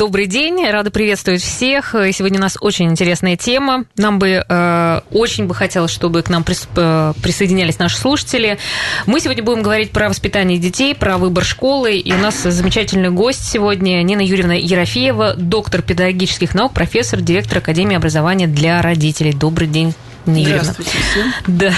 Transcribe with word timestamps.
Добрый 0.00 0.24
день, 0.24 0.66
рада 0.66 0.90
приветствовать 0.90 1.42
всех. 1.42 1.94
Сегодня 2.12 2.38
у 2.38 2.40
нас 2.40 2.56
очень 2.58 2.86
интересная 2.86 3.36
тема. 3.36 3.84
Нам 3.98 4.18
бы 4.18 4.42
э, 4.48 5.00
очень 5.10 5.46
бы 5.46 5.54
хотелось, 5.54 5.90
чтобы 5.90 6.22
к 6.22 6.30
нам 6.30 6.42
прис, 6.42 6.66
э, 6.74 7.12
присоединялись 7.22 7.78
наши 7.78 7.98
слушатели. 7.98 8.56
Мы 9.04 9.20
сегодня 9.20 9.42
будем 9.42 9.62
говорить 9.62 9.90
про 9.90 10.08
воспитание 10.08 10.56
детей, 10.56 10.94
про 10.94 11.18
выбор 11.18 11.44
школы. 11.44 11.98
И 11.98 12.14
у 12.14 12.16
нас 12.16 12.42
замечательный 12.42 13.10
гость 13.10 13.44
сегодня 13.46 14.02
Нина 14.02 14.22
Юрьевна 14.22 14.54
Ерофеева, 14.54 15.34
доктор 15.36 15.82
педагогических 15.82 16.54
наук, 16.54 16.72
профессор, 16.72 17.20
директор 17.20 17.58
Академии 17.58 17.94
образования 17.94 18.46
для 18.46 18.80
родителей. 18.80 19.34
Добрый 19.34 19.68
день. 19.68 19.92
Юрьевна. 20.36 20.62
Здравствуйте 20.62 20.90
всем. 21.10 21.32
Да. 21.46 21.72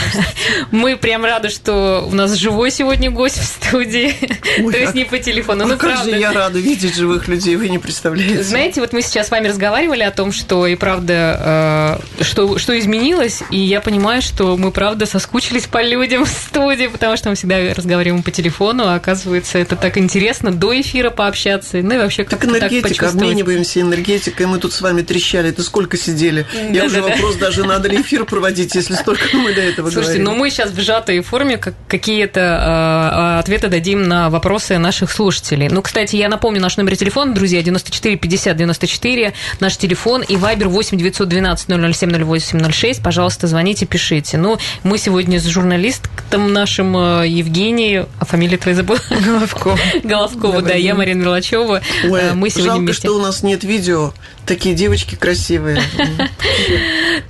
Мы 0.70 0.96
прям 0.96 1.24
рады, 1.24 1.48
что 1.48 2.06
у 2.10 2.14
нас 2.14 2.34
живой 2.34 2.70
сегодня 2.70 3.10
гость 3.10 3.38
в 3.38 3.44
студии. 3.44 4.14
Ой, 4.62 4.72
То 4.72 4.78
есть 4.78 4.92
а- 4.94 4.96
не 4.96 5.04
по 5.04 5.18
телефону. 5.18 5.64
А 5.64 5.66
Ну, 5.66 5.72
как 5.76 5.80
правда. 5.92 6.10
же 6.12 6.18
я 6.18 6.32
рада 6.32 6.58
видеть 6.58 6.94
живых 6.96 7.28
людей, 7.28 7.56
вы 7.56 7.68
не 7.68 7.78
представляете. 7.78 8.42
Знаете, 8.42 8.80
вот 8.80 8.92
мы 8.92 9.02
сейчас 9.02 9.28
с 9.28 9.30
вами 9.30 9.48
разговаривали 9.48 10.02
о 10.02 10.10
том, 10.10 10.32
что 10.32 10.66
и 10.66 10.74
правда, 10.74 11.98
э, 12.20 12.24
что, 12.24 12.58
что 12.58 12.78
изменилось, 12.78 13.42
и 13.50 13.58
я 13.58 13.80
понимаю, 13.80 14.22
что 14.22 14.56
мы 14.56 14.70
правда 14.70 15.06
соскучились 15.06 15.66
по 15.66 15.82
людям 15.82 16.24
в 16.24 16.28
студии, 16.28 16.86
потому 16.86 17.16
что 17.16 17.28
мы 17.30 17.34
всегда 17.36 17.72
разговариваем 17.74 18.22
по 18.22 18.30
телефону, 18.30 18.84
а 18.86 18.94
оказывается, 18.96 19.58
это 19.58 19.76
так 19.76 19.98
интересно 19.98 20.52
до 20.52 20.78
эфира 20.80 21.10
пообщаться, 21.10 21.78
ну 21.78 21.94
и 21.94 21.98
вообще 21.98 22.24
Так 22.24 22.40
как-то 22.40 22.46
так 22.48 22.58
энергетика, 22.72 22.88
почувствовать. 22.88 23.14
обмениваемся 23.30 23.80
энергетикой. 23.80 24.46
Мы 24.46 24.58
тут 24.58 24.72
с 24.72 24.80
вами 24.80 25.02
трещали. 25.02 25.48
Это 25.50 25.62
сколько 25.62 25.96
сидели? 25.96 26.46
Я 26.70 26.84
уже 26.84 26.96
Да-да-да. 26.96 27.14
вопрос 27.14 27.36
даже 27.36 27.64
надо 27.64 27.88
ли 27.88 28.00
эфир 28.00 28.24
проводить, 28.24 28.41
если 28.50 28.94
столько 28.94 29.36
мы 29.36 29.54
до 29.54 29.60
этого 29.60 29.90
Слушайте, 29.90 30.18
говорили. 30.18 30.22
ну 30.24 30.34
мы 30.34 30.50
сейчас 30.50 30.70
в 30.70 30.80
сжатой 30.80 31.20
форме 31.22 31.56
как, 31.58 31.74
какие-то 31.88 32.40
э, 32.40 33.38
ответы 33.40 33.68
дадим 33.68 34.02
на 34.08 34.30
вопросы 34.30 34.78
наших 34.78 35.10
слушателей. 35.10 35.68
Ну, 35.68 35.82
кстати, 35.82 36.16
я 36.16 36.28
напомню 36.28 36.60
наш 36.60 36.76
номер 36.76 36.96
телефона, 36.96 37.34
друзья, 37.34 37.62
94 37.62 38.16
50 38.16 38.56
94, 38.56 39.32
наш 39.60 39.76
телефон 39.76 40.22
и 40.22 40.36
Вайбер 40.36 40.68
8 40.68 40.96
912 40.98 41.66
007 41.94 42.24
08 42.24 42.70
06. 42.72 43.02
Пожалуйста, 43.02 43.46
звоните, 43.46 43.86
пишите. 43.86 44.36
Ну, 44.38 44.58
мы 44.82 44.98
сегодня 44.98 45.38
с 45.40 45.46
журналистком 45.46 46.52
нашим 46.52 46.96
э, 46.96 47.28
Евгенией, 47.28 48.06
а 48.18 48.24
фамилия 48.24 48.56
твоя 48.58 48.76
забыла? 48.76 48.98
Головко. 49.24 49.76
Голоскова, 50.04 50.62
да, 50.62 50.74
я. 50.74 50.94
Марина 50.94 51.20
Мерлачева. 51.20 51.80
Ой, 52.08 52.20
Э, 52.20 52.34
Мы 52.34 52.50
сегодня 52.50 52.66
жалко, 52.70 52.80
вместе. 52.82 53.02
что 53.08 53.16
у 53.16 53.20
нас 53.20 53.42
нет 53.42 53.64
видео. 53.64 54.12
Такие 54.46 54.74
девочки 54.74 55.14
красивые. 55.14 55.80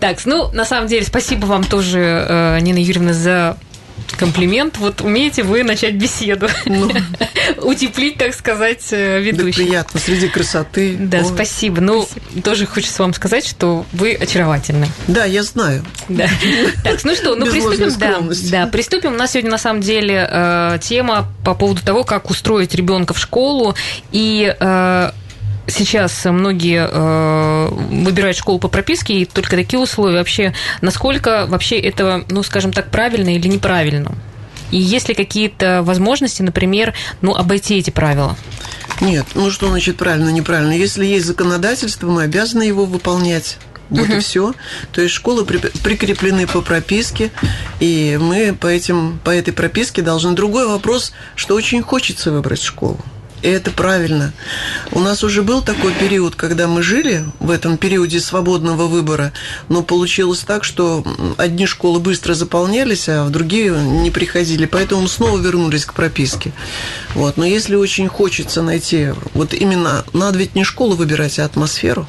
Так, 0.00 0.18
ну, 0.26 0.50
на 0.52 0.64
самом 0.64 0.88
деле, 0.88 0.91
спасибо 1.02 1.46
вам 1.46 1.64
тоже, 1.64 1.98
э, 2.28 2.58
Нина 2.60 2.78
Юрьевна, 2.78 3.12
за 3.12 3.56
комплимент. 4.18 4.78
Вот 4.78 5.00
умеете 5.00 5.42
вы 5.42 5.62
начать 5.64 5.94
беседу. 5.94 6.48
Ну. 6.66 6.90
Утеплить, 7.62 8.18
так 8.18 8.34
сказать, 8.34 8.84
э, 8.90 9.14
Да 9.14 9.18
ведущий. 9.18 9.64
приятно, 9.64 10.00
среди 10.00 10.28
красоты. 10.28 10.96
Да, 10.98 11.18
Ой. 11.18 11.24
спасибо. 11.24 11.80
Ну, 11.80 12.06
тоже 12.44 12.66
хочется 12.66 13.02
вам 13.02 13.14
сказать, 13.14 13.46
что 13.46 13.86
вы 13.92 14.14
очаровательны. 14.14 14.88
Да, 15.06 15.24
я 15.24 15.42
знаю. 15.42 15.84
Да. 16.08 16.28
Так, 16.84 17.04
ну 17.04 17.14
что, 17.14 17.36
ну 17.36 17.46
Без 17.46 17.64
приступим. 17.64 17.98
Да, 17.98 18.20
да, 18.50 18.66
приступим. 18.66 19.12
У 19.14 19.16
нас 19.16 19.32
сегодня 19.32 19.50
на 19.50 19.58
самом 19.58 19.80
деле 19.80 20.28
э, 20.30 20.78
тема 20.82 21.26
по 21.44 21.54
поводу 21.54 21.82
того, 21.82 22.04
как 22.04 22.30
устроить 22.30 22.74
ребенка 22.74 23.14
в 23.14 23.18
школу. 23.18 23.74
И 24.10 24.54
сейчас 25.66 26.24
многие 26.24 26.88
э, 26.90 27.68
выбирают 27.70 28.36
школу 28.36 28.58
по 28.58 28.68
прописке, 28.68 29.14
и 29.14 29.24
только 29.24 29.56
такие 29.56 29.78
условия. 29.80 30.18
Вообще, 30.18 30.54
насколько 30.80 31.46
вообще 31.46 31.78
это, 31.78 32.24
ну, 32.28 32.42
скажем 32.42 32.72
так, 32.72 32.90
правильно 32.90 33.34
или 33.34 33.48
неправильно? 33.48 34.14
И 34.70 34.78
есть 34.78 35.08
ли 35.08 35.14
какие-то 35.14 35.82
возможности, 35.82 36.42
например, 36.42 36.94
ну, 37.20 37.34
обойти 37.34 37.78
эти 37.78 37.90
правила? 37.90 38.36
Нет, 39.00 39.26
ну 39.34 39.50
что 39.50 39.68
значит 39.68 39.96
правильно, 39.96 40.30
неправильно? 40.30 40.72
Если 40.72 41.04
есть 41.04 41.26
законодательство, 41.26 42.08
мы 42.08 42.22
обязаны 42.22 42.62
его 42.62 42.84
выполнять. 42.84 43.58
Вот 43.90 44.08
и 44.08 44.20
все. 44.20 44.54
То 44.92 45.02
есть 45.02 45.14
школы 45.14 45.44
при- 45.44 45.58
прикреплены 45.58 46.46
по 46.46 46.62
прописке, 46.62 47.30
и 47.78 48.18
мы 48.20 48.54
по, 48.58 48.66
этим, 48.66 49.20
по 49.22 49.30
этой 49.30 49.52
прописке 49.52 50.00
должны. 50.00 50.32
Другой 50.32 50.66
вопрос, 50.66 51.12
что 51.36 51.54
очень 51.54 51.82
хочется 51.82 52.32
выбрать 52.32 52.62
школу. 52.62 52.98
И 53.42 53.48
это 53.48 53.72
правильно. 53.72 54.32
У 54.92 55.00
нас 55.00 55.24
уже 55.24 55.42
был 55.42 55.62
такой 55.62 55.92
период, 55.94 56.36
когда 56.36 56.68
мы 56.68 56.82
жили 56.82 57.24
в 57.40 57.50
этом 57.50 57.76
периоде 57.76 58.20
свободного 58.20 58.86
выбора, 58.86 59.32
но 59.68 59.82
получилось 59.82 60.40
так, 60.40 60.62
что 60.62 61.04
одни 61.36 61.66
школы 61.66 61.98
быстро 61.98 62.34
заполнялись, 62.34 63.08
а 63.08 63.24
в 63.24 63.30
другие 63.30 63.72
не 63.72 64.10
приходили. 64.10 64.66
Поэтому 64.66 65.08
снова 65.08 65.38
вернулись 65.38 65.84
к 65.84 65.94
прописке. 65.94 66.52
Вот. 67.14 67.36
Но 67.36 67.44
если 67.44 67.74
очень 67.74 68.08
хочется 68.08 68.62
найти, 68.62 69.08
вот 69.34 69.54
именно, 69.54 70.04
надо 70.12 70.38
ведь 70.38 70.54
не 70.54 70.62
школу 70.62 70.94
выбирать, 70.94 71.38
а 71.40 71.44
атмосферу. 71.44 72.06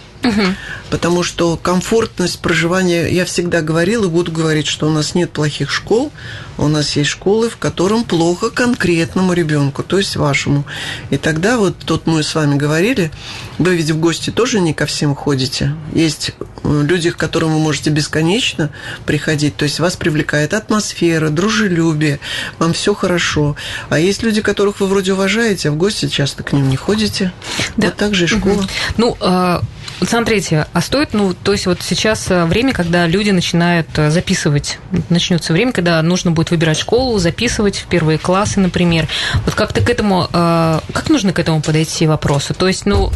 Потому 0.89 1.23
что 1.23 1.57
комфортность 1.57 2.39
проживания, 2.39 3.07
я 3.07 3.25
всегда 3.25 3.61
говорила 3.61 4.05
и 4.05 4.09
буду 4.09 4.31
говорить, 4.31 4.67
что 4.67 4.87
у 4.87 4.91
нас 4.91 5.15
нет 5.15 5.31
плохих 5.31 5.71
школ, 5.71 6.11
у 6.57 6.67
нас 6.67 6.95
есть 6.95 7.09
школы, 7.09 7.49
в 7.49 7.57
котором 7.57 8.03
плохо 8.03 8.49
конкретному 8.49 9.33
ребенку, 9.33 9.83
то 9.83 9.97
есть 9.97 10.15
вашему. 10.15 10.65
И 11.09 11.17
тогда 11.17 11.57
вот 11.57 11.77
тут 11.79 12.05
мы 12.05 12.21
с 12.21 12.35
вами 12.35 12.55
говорили, 12.55 13.11
вы 13.57 13.75
ведь 13.75 13.91
в 13.91 13.99
гости 13.99 14.29
тоже 14.29 14.59
не 14.59 14.73
ко 14.73 14.85
всем 14.85 15.15
ходите. 15.15 15.75
Есть 15.93 16.31
э, 16.63 16.83
люди, 16.83 17.09
к 17.09 17.17
которым 17.17 17.53
вы 17.53 17.59
можете 17.59 17.89
бесконечно 17.89 18.69
приходить, 19.05 19.55
то 19.55 19.63
есть 19.63 19.79
вас 19.79 19.95
привлекает 19.95 20.53
атмосфера, 20.53 21.29
дружелюбие, 21.29 22.19
вам 22.59 22.73
все 22.73 22.93
хорошо. 22.93 23.55
А 23.89 23.99
есть 23.99 24.21
люди, 24.21 24.41
которых 24.41 24.79
вы 24.79 24.87
вроде 24.87 25.13
уважаете, 25.13 25.69
а 25.69 25.71
в 25.71 25.75
гости 25.75 26.07
часто 26.07 26.43
к 26.43 26.53
ним 26.53 26.69
не 26.69 26.75
ходите. 26.75 27.33
Да. 27.77 27.87
Вот 27.87 27.97
так 27.97 28.13
же 28.13 28.25
и 28.25 28.27
школа. 28.27 28.67
Ну, 28.97 29.17
э, 29.19 29.59
вот 29.99 30.09
смотрите, 30.09 30.67
а 30.73 30.81
стоит, 30.81 31.13
ну, 31.13 31.33
то 31.33 31.51
есть 31.51 31.65
вот 31.65 31.81
сейчас 31.81 32.29
э, 32.29 32.45
время, 32.45 32.73
когда 32.73 33.07
люди 33.07 33.31
начинают 33.31 33.87
э, 33.97 34.09
записывать, 34.09 34.79
начнется 35.09 35.53
время, 35.53 35.71
когда 35.71 36.01
нужно 36.01 36.31
будет 36.31 36.51
выбирать 36.51 36.77
школу, 36.77 37.17
записывать 37.19 37.77
в 37.77 37.85
первые 37.85 38.17
классы, 38.17 38.59
например. 38.59 39.07
Вот 39.45 39.55
как-то 39.55 39.81
к 39.81 39.89
этому, 39.89 40.27
э, 40.31 40.79
как 40.93 41.09
нужно 41.09 41.33
к 41.33 41.39
этому 41.39 41.61
подойти 41.61 42.07
вопросу? 42.07 42.53
То 42.53 42.67
есть, 42.67 42.85
ну, 42.85 43.11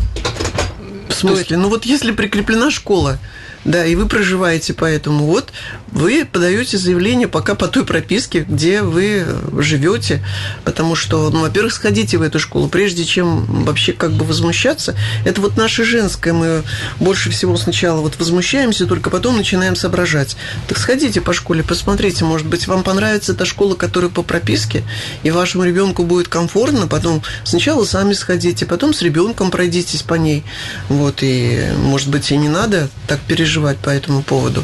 В 1.10 1.14
смысле? 1.14 1.58
Ну 1.58 1.70
вот 1.70 1.86
если 1.86 2.12
прикреплена 2.12 2.72
школа, 2.72 3.18
да, 3.66 3.86
и 3.86 3.96
вы 3.96 4.08
проживаете 4.08 4.74
поэтому, 4.74 5.26
вот 5.26 5.52
вы 5.92 6.26
подаете 6.26 6.78
заявление 6.78 7.28
пока 7.28 7.56
по 7.56 7.68
той 7.68 7.86
прописке, 7.86 8.46
где 8.48 8.82
вы 8.82 9.26
живете, 9.58 10.24
потому 10.64 10.96
что, 10.96 11.30
ну, 11.30 11.42
во-первых, 11.42 11.74
сходите 11.74 12.18
в 12.18 12.22
эту 12.22 12.40
школу, 12.40 12.70
прежде 12.70 13.04
чем 13.04 13.66
вообще 13.66 13.94
как 13.94 14.12
бы 14.12 14.24
возмущаться. 14.24 14.96
Это 15.26 15.42
вот 15.42 15.58
наше 15.58 15.84
женское, 15.84 16.34
мы 16.34 16.64
больше 17.00 17.30
всего 17.30 17.58
сначала 17.58 18.02
вот 18.02 18.18
возмущаемся, 18.20 18.86
только 18.86 19.10
потом 19.10 19.38
начинаем 19.38 19.76
соображать. 19.76 20.38
Так 20.68 20.78
сходите 20.78 21.20
по 21.20 21.34
школе, 21.34 21.64
посмотрите, 21.64 22.26
может 22.26 22.48
быть, 22.48 22.68
вам 22.68 22.84
понравится 22.84 23.34
та 23.34 23.46
школа, 23.46 23.76
которая 23.76 24.10
по 24.10 24.24
прописке, 24.24 24.84
и 25.24 25.32
вашему 25.32 25.64
ребенку 25.64 26.04
будет 26.04 26.28
комфортно, 26.28 26.88
потом 26.88 27.24
сначала 27.44 27.84
сами 27.86 28.14
сходите, 28.14 28.66
потом 28.66 28.94
с 28.94 29.02
ребенком 29.02 29.52
пройдитесь 29.52 30.04
по 30.04 30.14
ней. 30.14 30.44
Вот, 30.90 31.20
и, 31.22 31.70
может 31.78 32.10
быть, 32.10 32.32
и 32.32 32.38
не 32.38 32.50
надо 32.50 32.90
так 33.08 33.20
переживать 33.22 33.47
по 33.78 33.90
этому 33.90 34.22
поводу. 34.22 34.64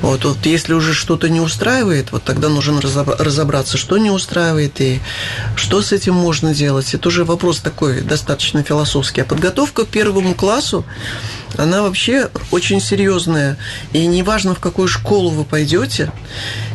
Вот, 0.00 0.24
вот 0.24 0.44
если 0.44 0.74
уже 0.74 0.94
что-то 0.94 1.28
не 1.28 1.40
устраивает, 1.40 2.12
вот 2.12 2.24
тогда 2.24 2.48
нужно 2.48 2.80
разобра- 2.80 3.16
разобраться, 3.22 3.76
что 3.76 3.98
не 3.98 4.10
устраивает 4.10 4.80
и 4.80 5.00
что 5.56 5.82
с 5.82 5.92
этим 5.92 6.14
можно 6.14 6.54
делать. 6.54 6.92
Это 6.94 7.08
уже 7.08 7.24
вопрос 7.24 7.58
такой 7.58 8.00
достаточно 8.00 8.62
философский. 8.62 9.22
А 9.22 9.24
подготовка 9.24 9.84
к 9.84 9.88
первому 9.88 10.34
классу, 10.34 10.84
она 11.56 11.82
вообще 11.82 12.30
очень 12.50 12.80
серьезная. 12.80 13.56
И 13.92 14.06
неважно, 14.06 14.54
в 14.54 14.60
какую 14.60 14.88
школу 14.88 15.30
вы 15.30 15.44
пойдете, 15.44 16.12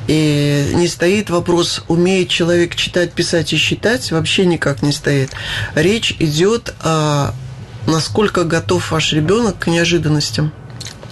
и 0.08 0.72
не 0.74 0.88
стоит 0.88 1.30
вопрос, 1.30 1.84
умеет 1.88 2.30
человек 2.30 2.76
читать, 2.76 3.14
писать 3.14 3.54
и 3.54 3.58
считать, 3.58 4.12
вообще 4.12 4.46
никак 4.46 4.82
не 4.82 4.92
стоит. 4.92 5.32
Речь 5.76 6.16
идет 6.20 6.74
о 6.82 7.34
насколько 7.88 8.44
готов 8.44 8.92
ваш 8.92 9.14
ребенок 9.14 9.60
к 9.60 9.68
неожиданностям. 9.68 10.52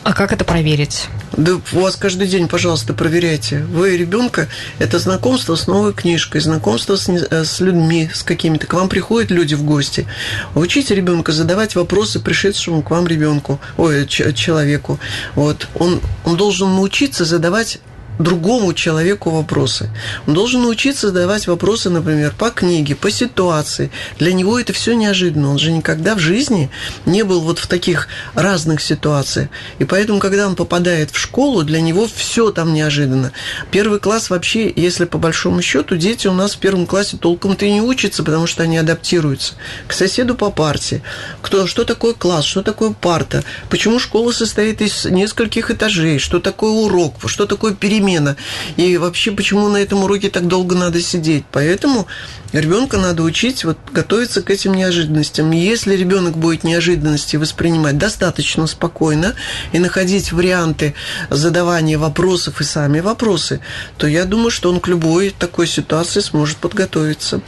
А 0.08 0.14
как 0.14 0.32
это 0.32 0.46
проверить? 0.46 1.10
Да 1.36 1.56
у 1.74 1.80
вас 1.82 1.98
каждый 1.98 2.30
день, 2.30 2.48
пожалуйста, 2.48 2.94
проверяйте. 2.94 3.60
Вы 3.60 3.98
ребенка 3.98 4.48
это 4.80 5.00
знакомство 5.00 5.56
с 5.56 5.68
новой 5.68 5.94
книжкой, 5.94 6.40
знакомство 6.40 6.96
с, 6.96 7.10
э, 7.10 7.44
с 7.44 7.60
людьми, 7.60 8.10
с 8.14 8.24
какими-то. 8.24 8.68
К 8.68 8.76
вам 8.76 8.88
приходят 8.88 9.32
люди 9.32 9.54
в 9.54 9.64
гости. 9.64 10.08
Учите 10.56 10.96
ребенка 10.96 11.34
задавать 11.34 11.76
вопросы 11.76 12.22
пришедшему 12.22 12.84
к 12.84 12.92
вам 12.92 13.06
ребенку, 13.06 13.60
ой, 13.76 14.08
человеку. 14.08 14.98
Вот 15.36 15.68
он, 15.76 16.00
он 16.24 16.38
должен 16.38 16.74
научиться 16.74 17.26
задавать 17.26 17.80
другому 18.20 18.74
человеку 18.74 19.30
вопросы. 19.30 19.90
Он 20.26 20.34
должен 20.34 20.62
научиться 20.62 21.08
задавать 21.08 21.48
вопросы, 21.48 21.90
например, 21.90 22.34
по 22.38 22.50
книге, 22.50 22.96
по 22.96 23.12
ситуации. 23.12 23.92
Для 24.20 24.34
него 24.34 24.60
это 24.60 24.74
все 24.74 24.94
неожиданно. 24.94 25.52
Он 25.52 25.60
же 25.60 25.72
никогда 25.72 26.16
в 26.16 26.20
жизни 26.20 26.70
не 27.06 27.24
был 27.24 27.42
вот 27.42 27.60
в 27.60 27.68
таких 27.68 28.08
разных 28.34 28.82
ситуациях. 28.82 29.50
И 29.80 29.86
поэтому, 29.86 30.20
когда 30.20 30.48
он 30.48 30.56
попадает 30.56 31.12
в 31.12 31.18
школу, 31.18 31.64
для 31.64 31.82
него 31.82 32.08
все 32.14 32.52
там 32.52 32.74
неожиданно. 32.74 33.32
Первый 33.72 34.00
класс 34.00 34.30
вообще, 34.30 34.72
если 34.76 35.06
по 35.06 35.18
большому 35.18 35.62
счету, 35.62 35.96
дети 35.96 36.28
у 36.28 36.34
нас 36.34 36.56
в 36.56 36.60
первом 36.60 36.86
классе 36.86 37.18
толком-то 37.18 37.66
и 37.66 37.72
не 37.72 37.82
учатся, 37.82 38.24
потому 38.24 38.48
что 38.48 38.64
они 38.64 38.78
адаптируются 38.78 39.54
к 39.88 39.94
соседу 39.94 40.36
по 40.36 40.50
парте. 40.50 41.02
Кто, 41.42 41.68
что 41.68 41.84
такое 41.84 42.14
класс, 42.14 42.46
что 42.46 42.64
такое 42.64 42.92
парта, 42.92 43.44
почему 43.70 44.00
школа 44.00 44.32
состоит 44.32 44.82
из 44.82 45.06
нескольких 45.06 45.72
этажей, 45.72 46.20
что 46.20 46.40
такое 46.40 46.72
урок, 46.72 47.16
что 47.28 47.46
такое 47.46 47.74
перемена. 48.08 48.36
И 48.78 48.98
вообще, 48.98 49.32
почему 49.32 49.68
на 49.70 49.78
этом 49.78 50.04
уроке 50.04 50.30
так 50.30 50.48
долго 50.48 50.76
надо 50.76 51.02
сидеть. 51.02 51.44
Поэтому 51.52 52.08
ребенка 52.54 52.98
надо 52.98 53.24
учить 53.24 53.66
вот, 53.66 53.78
готовиться 53.92 54.42
к 54.42 54.50
этим 54.50 54.74
неожиданностям. 54.74 55.52
Если 55.52 55.96
ребенок 55.96 56.38
будет 56.38 56.64
неожиданности 56.64 57.36
воспринимать 57.36 57.98
достаточно 57.98 58.68
спокойно 58.68 59.36
и 59.74 59.80
находить 59.80 60.32
варианты 60.32 60.96
задавания 61.30 61.98
вопросов 61.98 62.62
и 62.62 62.64
сами 62.64 63.00
вопросы, 63.00 63.60
то 63.98 64.08
я 64.08 64.26
думаю, 64.26 64.52
что 64.52 64.70
он 64.70 64.80
к 64.80 64.88
любой 64.88 65.34
такой 65.38 65.68
ситуации 65.68 66.22
сможет 66.22 66.58
подготовиться. 66.58 67.42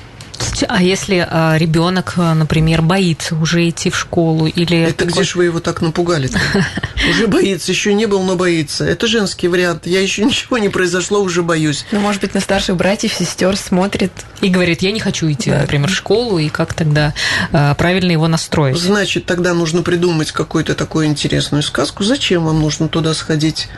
А 0.67 0.81
если 0.81 1.25
а, 1.29 1.57
ребенок, 1.57 2.13
а, 2.17 2.33
например, 2.33 2.81
боится 2.81 3.35
уже 3.35 3.67
идти 3.67 3.89
в 3.89 3.97
школу 3.97 4.47
или... 4.47 4.81
Это 4.81 5.05
такой... 5.05 5.13
где 5.13 5.23
же 5.23 5.37
вы 5.37 5.45
его 5.45 5.59
так 5.59 5.81
напугали 5.81 6.29
Уже 7.09 7.27
боится, 7.27 7.71
еще 7.71 7.93
не 7.93 8.05
был, 8.05 8.23
но 8.23 8.35
боится. 8.35 8.85
Это 8.85 9.07
женский 9.07 9.47
вариант. 9.47 9.87
Я 9.87 10.01
еще 10.01 10.23
ничего 10.23 10.57
не 10.57 10.69
произошло, 10.69 11.21
уже 11.21 11.43
боюсь. 11.43 11.85
Ну, 11.91 11.99
может 11.99 12.21
быть, 12.21 12.33
на 12.33 12.41
старших 12.41 12.75
братьев, 12.75 13.13
сестер 13.13 13.55
смотрит. 13.55 14.11
И 14.41 14.49
говорит, 14.49 14.81
я 14.81 14.91
не 14.91 14.99
хочу 14.99 15.31
идти, 15.31 15.49
да. 15.49 15.61
например, 15.61 15.89
в 15.89 15.95
школу, 15.95 16.37
и 16.37 16.49
как 16.49 16.73
тогда 16.73 17.13
а, 17.51 17.73
правильно 17.75 18.11
его 18.11 18.27
настроить? 18.27 18.77
Значит, 18.77 19.25
тогда 19.25 19.53
нужно 19.53 19.81
придумать 19.81 20.31
какую-то 20.31 20.75
такую 20.75 21.07
интересную 21.07 21.63
сказку. 21.63 22.03
Зачем 22.03 22.45
вам 22.45 22.59
нужно 22.59 22.87
туда 22.89 23.13
сходить? 23.13 23.69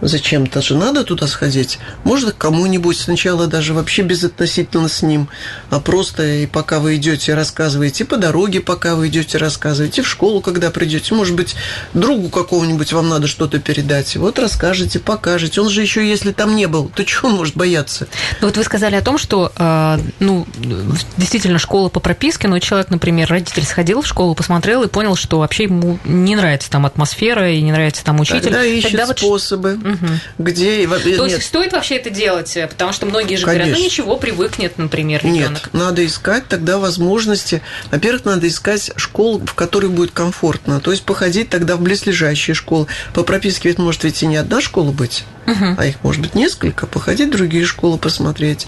Зачем-то 0.00 0.62
же 0.62 0.76
надо 0.76 1.04
туда 1.04 1.26
сходить. 1.26 1.78
Можно 2.04 2.32
к 2.32 2.38
кому-нибудь 2.38 2.98
сначала 2.98 3.46
даже 3.46 3.74
вообще 3.74 4.02
безотносительно 4.02 4.88
с 4.88 5.02
ним, 5.02 5.28
а 5.70 5.80
просто 5.80 6.24
и 6.24 6.46
пока 6.46 6.78
вы 6.80 6.96
идете 6.96 7.34
рассказываете, 7.34 8.04
по 8.04 8.16
дороге 8.16 8.60
пока 8.60 8.94
вы 8.94 9.08
идете 9.08 9.38
рассказываете, 9.38 10.02
в 10.02 10.08
школу 10.08 10.40
когда 10.40 10.70
придете, 10.70 11.14
может 11.14 11.34
быть, 11.34 11.54
другу 11.94 12.28
какого-нибудь 12.28 12.92
вам 12.92 13.08
надо 13.08 13.26
что-то 13.26 13.58
передать. 13.58 14.16
Вот 14.16 14.38
расскажете, 14.38 14.98
покажете. 14.98 15.60
Он 15.60 15.68
же 15.68 15.82
еще, 15.82 16.06
если 16.06 16.32
там 16.32 16.56
не 16.56 16.66
был, 16.66 16.90
то 16.94 17.04
чего 17.04 17.28
он 17.28 17.36
может 17.36 17.56
бояться? 17.56 18.06
Ну 18.40 18.48
вот 18.48 18.56
вы 18.56 18.64
сказали 18.64 18.96
о 18.96 19.02
том, 19.02 19.18
что, 19.18 19.52
э, 19.56 19.98
ну, 20.20 20.46
действительно, 21.16 21.58
школа 21.58 21.88
по 21.88 22.00
прописке, 22.00 22.48
но 22.48 22.58
человек, 22.58 22.90
например, 22.90 23.28
родитель 23.28 23.64
сходил 23.64 24.02
в 24.02 24.06
школу, 24.06 24.34
посмотрел 24.34 24.82
и 24.82 24.88
понял, 24.88 25.16
что 25.16 25.38
вообще 25.38 25.64
ему 25.64 25.98
не 26.04 26.36
нравится 26.36 26.70
там 26.70 26.86
атмосфера 26.86 27.50
и 27.50 27.60
не 27.62 27.72
нравится 27.72 28.04
там 28.04 28.20
учитель. 28.20 28.42
Тогда 28.42 28.64
ищет 28.64 28.92
Тогда 28.92 29.06
способы. 29.14 29.78
Угу. 29.84 30.06
где... 30.38 30.88
То 30.88 31.26
нет. 31.26 31.36
есть 31.36 31.42
стоит 31.42 31.74
вообще 31.74 31.96
это 31.96 32.08
делать? 32.08 32.56
Потому 32.70 32.92
что 32.92 33.04
многие 33.04 33.36
же 33.36 33.44
Конечно. 33.44 33.66
говорят, 33.66 33.78
ну 33.78 33.84
ничего, 33.84 34.16
привыкнет, 34.16 34.78
например, 34.78 35.20
ребенок. 35.22 35.64
Нет, 35.64 35.74
надо 35.74 36.06
искать 36.06 36.48
тогда 36.48 36.78
возможности. 36.78 37.60
Во-первых, 37.90 38.24
надо 38.24 38.48
искать 38.48 38.90
школу, 38.96 39.44
в 39.44 39.52
которой 39.54 39.90
будет 39.90 40.12
комфортно. 40.12 40.80
То 40.80 40.90
есть 40.90 41.04
походить 41.04 41.50
тогда 41.50 41.76
в 41.76 41.82
близлежащие 41.82 42.54
школы. 42.54 42.86
По 43.12 43.24
прописке 43.24 43.68
ведь 43.68 43.78
может 43.78 44.04
ведь 44.04 44.22
и 44.22 44.26
не 44.26 44.36
одна 44.36 44.62
школа 44.62 44.90
быть 44.90 45.24
угу. 45.46 45.74
а 45.76 45.86
их 45.86 45.96
может 46.02 46.22
быть 46.22 46.34
несколько, 46.34 46.86
походить 46.86 47.28
в 47.28 47.32
другие 47.32 47.64
школы, 47.64 47.98
посмотреть. 47.98 48.66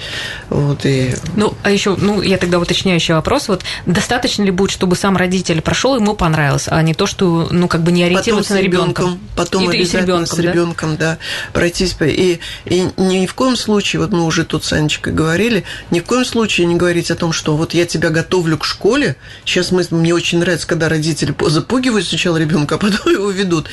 Вот, 0.49 0.85
и... 0.85 1.15
Ну, 1.37 1.55
а 1.63 1.71
еще, 1.71 1.97
ну, 1.97 2.23
я 2.23 2.39
тогда 2.39 2.59
уточняющий 2.59 3.15
вопрос. 3.15 3.49
Вот 3.49 3.63
достаточно 3.87 4.43
ли 4.43 4.51
будет, 4.51 4.71
чтобы 4.71 4.97
сам 4.97 5.17
родитель 5.17 5.61
прошел, 5.61 5.97
ему 5.97 6.15
понравилось, 6.15 6.67
а 6.69 6.81
не 6.83 6.95
то, 6.95 7.07
что, 7.07 7.49
ну, 7.51 7.69
как 7.69 7.83
бы 7.83 7.93
не 7.93 8.05
ориентироваться 8.05 8.55
потом 8.55 8.63
на 8.63 8.67
ребенка. 8.67 9.05
Потом 9.37 9.71
и, 9.71 9.77
обязательно 9.77 10.23
и 10.23 10.27
с 10.27 10.35
ребенком, 10.35 10.37
с 10.37 10.39
ребенком, 10.39 10.97
да? 10.97 11.07
да, 11.13 11.19
пройтись. 11.53 11.97
И, 12.01 12.41
и 12.65 12.89
ни 12.97 13.27
в 13.27 13.35
коем 13.35 13.57
случае, 13.57 14.01
вот 14.01 14.13
мы 14.13 14.25
уже 14.25 14.45
тут 14.45 14.65
с 14.65 14.73
Анечкой 14.73 15.13
говорили, 15.13 15.65
ни 15.91 16.01
в 16.01 16.05
коем 16.05 16.25
случае 16.25 16.67
не 16.67 16.77
говорить 16.77 17.11
о 17.11 17.17
том, 17.17 17.33
что 17.33 17.57
вот 17.57 17.75
я 17.75 17.87
тебя 17.87 18.11
готовлю 18.11 18.59
к 18.59 18.65
школе. 18.65 19.17
Сейчас 19.45 19.71
мы, 19.71 19.85
мне 19.91 20.15
очень 20.15 20.39
нравится, 20.39 20.67
когда 20.67 20.89
родители 20.89 21.35
запугивают 21.47 22.07
сначала 22.07 22.37
ребенка, 22.37 22.77
а 22.77 22.79
потом 22.79 23.13
его 23.13 23.31
ведут. 23.31 23.69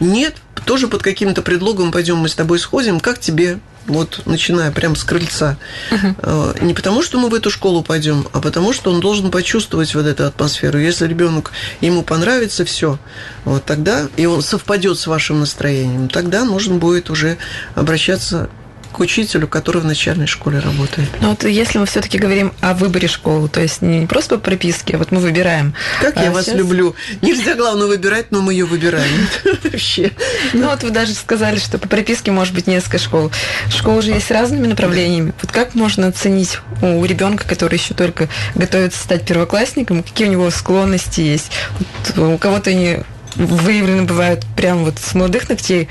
Нет, 0.00 0.36
тоже 0.64 0.88
под 0.88 1.02
каким-то 1.02 1.42
предлогом 1.42 1.92
пойдем 1.92 2.18
мы 2.18 2.28
с 2.28 2.34
тобой 2.34 2.58
сходим, 2.58 3.00
как 3.00 3.18
тебе 3.18 3.58
вот 3.86 4.22
начиная 4.26 4.70
прямо 4.70 4.94
с 4.94 5.02
крыльца. 5.02 5.56
Uh-huh. 5.90 6.62
Не 6.62 6.74
потому, 6.74 7.02
что 7.02 7.18
мы 7.18 7.28
в 7.28 7.34
эту 7.34 7.50
школу 7.50 7.82
пойдем, 7.82 8.28
а 8.32 8.40
потому, 8.40 8.72
что 8.72 8.92
он 8.92 9.00
должен 9.00 9.30
почувствовать 9.30 9.94
вот 9.94 10.06
эту 10.06 10.26
атмосферу. 10.26 10.78
Если 10.78 11.06
ребенок 11.06 11.52
ему 11.80 12.02
понравится 12.02 12.64
все, 12.64 12.98
вот 13.44 13.64
тогда 13.64 14.08
и 14.16 14.26
он 14.26 14.42
совпадет 14.42 14.98
с 14.98 15.06
вашим 15.06 15.40
настроением, 15.40 16.08
тогда 16.08 16.44
нужно 16.44 16.74
будет 16.74 17.10
уже 17.10 17.38
обращаться 17.74 18.50
к 18.92 19.00
учителю, 19.00 19.48
который 19.48 19.82
в 19.82 19.84
начальной 19.84 20.26
школе 20.26 20.58
работает. 20.58 21.08
Ну 21.20 21.30
вот 21.30 21.44
если 21.44 21.78
мы 21.78 21.86
все-таки 21.86 22.18
говорим 22.18 22.52
о 22.60 22.74
выборе 22.74 23.08
школы, 23.08 23.48
то 23.48 23.60
есть 23.60 23.82
не 23.82 24.06
просто 24.06 24.36
по 24.36 24.40
прописке, 24.42 24.96
а 24.96 24.98
вот 24.98 25.12
мы 25.12 25.20
выбираем. 25.20 25.74
Как 26.00 26.16
а 26.16 26.24
я 26.24 26.30
вас 26.30 26.48
люблю. 26.48 26.94
Нельзя, 27.22 27.54
главное, 27.54 27.86
выбирать, 27.86 28.30
но 28.30 28.40
мы 28.40 28.52
ее 28.52 28.64
выбираем. 28.64 29.28
Вообще. 29.64 30.12
Ну 30.52 30.68
вот 30.68 30.82
вы 30.82 30.90
даже 30.90 31.12
сказали, 31.14 31.58
что 31.58 31.78
по 31.78 31.88
прописке 31.88 32.30
может 32.30 32.54
быть 32.54 32.66
несколько 32.66 32.98
школ. 32.98 33.30
Школы 33.70 34.02
же 34.02 34.10
есть 34.12 34.26
с 34.26 34.30
разными 34.30 34.66
направлениями. 34.66 35.32
Вот 35.42 35.52
как 35.52 35.74
можно 35.74 36.08
оценить 36.08 36.58
у 36.82 37.04
ребенка, 37.04 37.46
который 37.46 37.78
еще 37.78 37.94
только 37.94 38.28
готовится 38.54 39.02
стать 39.02 39.24
первоклассником, 39.26 40.02
какие 40.02 40.28
у 40.28 40.30
него 40.30 40.50
склонности 40.50 41.20
есть? 41.20 41.50
Вот 41.78 42.18
у 42.18 42.38
кого-то 42.38 42.70
они 42.70 42.98
выявлены 43.36 44.02
бывают 44.02 44.44
прям 44.56 44.84
вот 44.84 44.98
с 44.98 45.14
молодых 45.14 45.48
ногтей, 45.48 45.88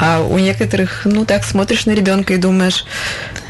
а 0.00 0.20
у 0.20 0.38
некоторых, 0.38 1.02
ну 1.04 1.24
так, 1.24 1.44
смотришь 1.44 1.86
на 1.86 1.92
ребенка 1.92 2.34
и 2.34 2.36
думаешь, 2.36 2.84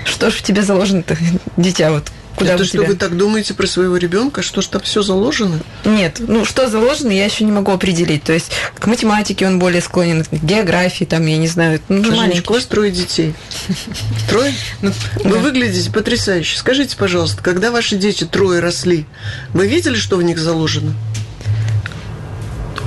что 0.05 0.31
ж 0.31 0.35
в 0.35 0.43
тебе 0.43 0.63
заложено-то, 0.63 1.17
дитя, 1.57 1.91
вот 1.91 2.11
Куда 2.39 2.55
Это 2.55 2.65
что, 2.65 2.79
тебя? 2.79 2.87
вы 2.87 2.95
так 2.95 3.17
думаете 3.17 3.53
про 3.53 3.67
своего 3.67 3.97
ребенка? 3.97 4.43
Что 4.43 4.63
ж 4.63 4.67
там 4.67 4.81
все 4.83 5.03
заложено? 5.03 5.59
Нет, 5.85 6.19
ну 6.21 6.45
что 6.45 6.69
заложено, 6.69 7.11
я 7.11 7.25
еще 7.25 7.45
не 7.45 7.51
могу 7.51 7.73
определить. 7.73 8.23
То 8.23 8.33
есть 8.33 8.53
к 8.79 8.87
математике 8.87 9.47
он 9.49 9.59
более 9.59 9.83
склонен, 9.83 10.25
к 10.25 10.33
географии, 10.33 11.05
там, 11.05 11.27
я 11.27 11.37
не 11.37 11.49
знаю. 11.49 11.81
Ну, 11.89 12.05
Женечка, 12.05 12.53
у 12.53 12.55
вас 12.55 12.65
трое 12.67 12.93
детей. 12.93 13.35
Трое? 14.31 14.55
Ну, 14.83 14.93
вы 15.25 15.39
выглядите 15.39 15.91
потрясающе. 15.91 16.59
Скажите, 16.59 16.97
пожалуйста, 16.97 17.43
когда 17.43 17.73
ваши 17.73 17.97
дети 17.97 18.23
трое 18.23 18.61
росли, 18.61 19.07
вы 19.53 19.67
видели, 19.67 19.97
что 19.97 20.17
в 20.17 20.23
них 20.23 20.39
заложено? 20.39 20.95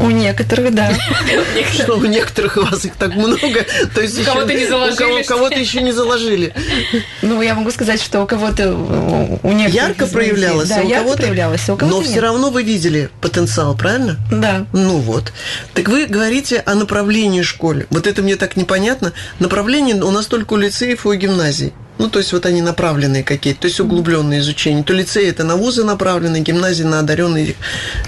У 0.02 0.10
некоторых, 0.10 0.74
да. 0.74 0.92
Что 1.74 1.98
у 1.98 2.06
некоторых 2.06 2.58
у 2.58 2.62
вас 2.62 2.86
их 2.86 2.96
так 2.96 3.16
много? 3.16 3.66
То 3.94 4.02
есть 4.02 4.20
у 4.20 4.24
кого-то 4.24 4.54
не 4.54 4.66
заложили. 4.66 5.22
У 5.22 5.26
кого-то 5.26 5.60
еще 5.60 5.82
не 5.82 5.92
заложили. 5.92 6.54
Ну, 7.22 7.42
я 7.42 7.56
могу 7.56 7.72
сказать, 7.72 8.02
что 8.02 8.22
у 8.22 8.28
кого-то 8.28 8.74
у 8.74 9.52
некоторых 9.52 9.74
ярко 9.74 10.08
проявлялось, 10.08 10.70
да, 10.70 10.82
ярко 10.82 11.18
проявлялось, 11.18 11.62
а 11.68 11.78
но 11.86 12.02
все 12.02 12.20
равно 12.20 12.50
вы 12.50 12.64
видели 12.64 13.10
потенциал, 13.22 13.76
правильно? 13.76 14.18
Да. 14.32 14.66
Ну 14.74 14.98
вот. 14.98 15.32
Так 15.74 15.88
вы 15.90 16.06
говорите 16.06 16.62
о 16.66 16.76
направлении 16.76 17.42
школе. 17.42 17.88
Вот 17.90 18.08
это 18.08 18.22
мне 18.22 18.36
так 18.36 18.56
непонятно. 18.56 19.14
Направление 19.40 19.96
у 19.96 20.12
нас 20.12 20.26
только 20.26 20.54
у 20.54 20.58
лицеев 20.58 21.06
и 21.06 21.10
у 21.10 21.14
гимназий. 21.14 21.74
Ну, 21.98 22.10
то 22.10 22.18
есть 22.18 22.34
вот 22.34 22.48
они 22.48 22.62
направленные 22.64 23.24
какие-то, 23.24 23.62
то 23.62 23.68
есть 23.68 23.80
углубленные 23.80 24.40
изучения. 24.40 24.82
То 24.82 24.94
лицей 24.94 25.30
это 25.30 25.44
на 25.44 25.56
вузы 25.56 25.84
направлены, 25.84 26.40
гимназии 26.40 26.84
на 26.84 27.00
одаренных 27.00 27.56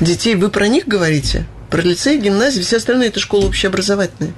детей. 0.01 0.34
Вы 0.34 0.50
про 0.50 0.68
них 0.68 0.88
говорите? 0.88 1.46
Про 1.74 1.82
лицей, 1.82 2.20
гимназии, 2.20 2.62
все 2.62 2.77
остальные 2.77 3.10
это 3.10 3.20
школы 3.20 3.48
общеобразовательные. 3.48 4.36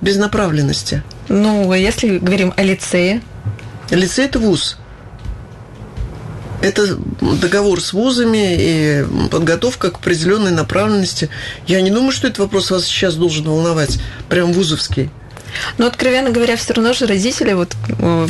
Без 0.00 0.16
направленности. 0.16 1.04
Ну, 1.28 1.70
а 1.70 1.78
если 1.78 2.18
говорим 2.18 2.52
о 2.56 2.64
лицее? 2.64 3.22
Лицей– 3.90 4.24
это 4.26 4.40
вуз. 4.40 4.76
Это 6.62 6.96
договор 7.20 7.80
с 7.80 7.92
вузами 7.92 8.56
и 8.58 9.04
подготовка 9.30 9.92
к 9.92 9.98
определенной 9.98 10.50
направленности. 10.50 11.30
Я 11.68 11.80
не 11.80 11.92
думаю, 11.92 12.10
что 12.10 12.26
этот 12.26 12.40
вопрос 12.40 12.72
вас 12.72 12.86
сейчас 12.86 13.14
должен 13.14 13.44
волновать. 13.44 14.00
Прям 14.28 14.52
вузовский. 14.52 15.10
Но, 15.78 15.86
откровенно 15.86 16.30
говоря, 16.30 16.56
все 16.56 16.74
равно 16.74 16.92
же 16.92 17.06
родители 17.06 17.52
вот 17.52 17.74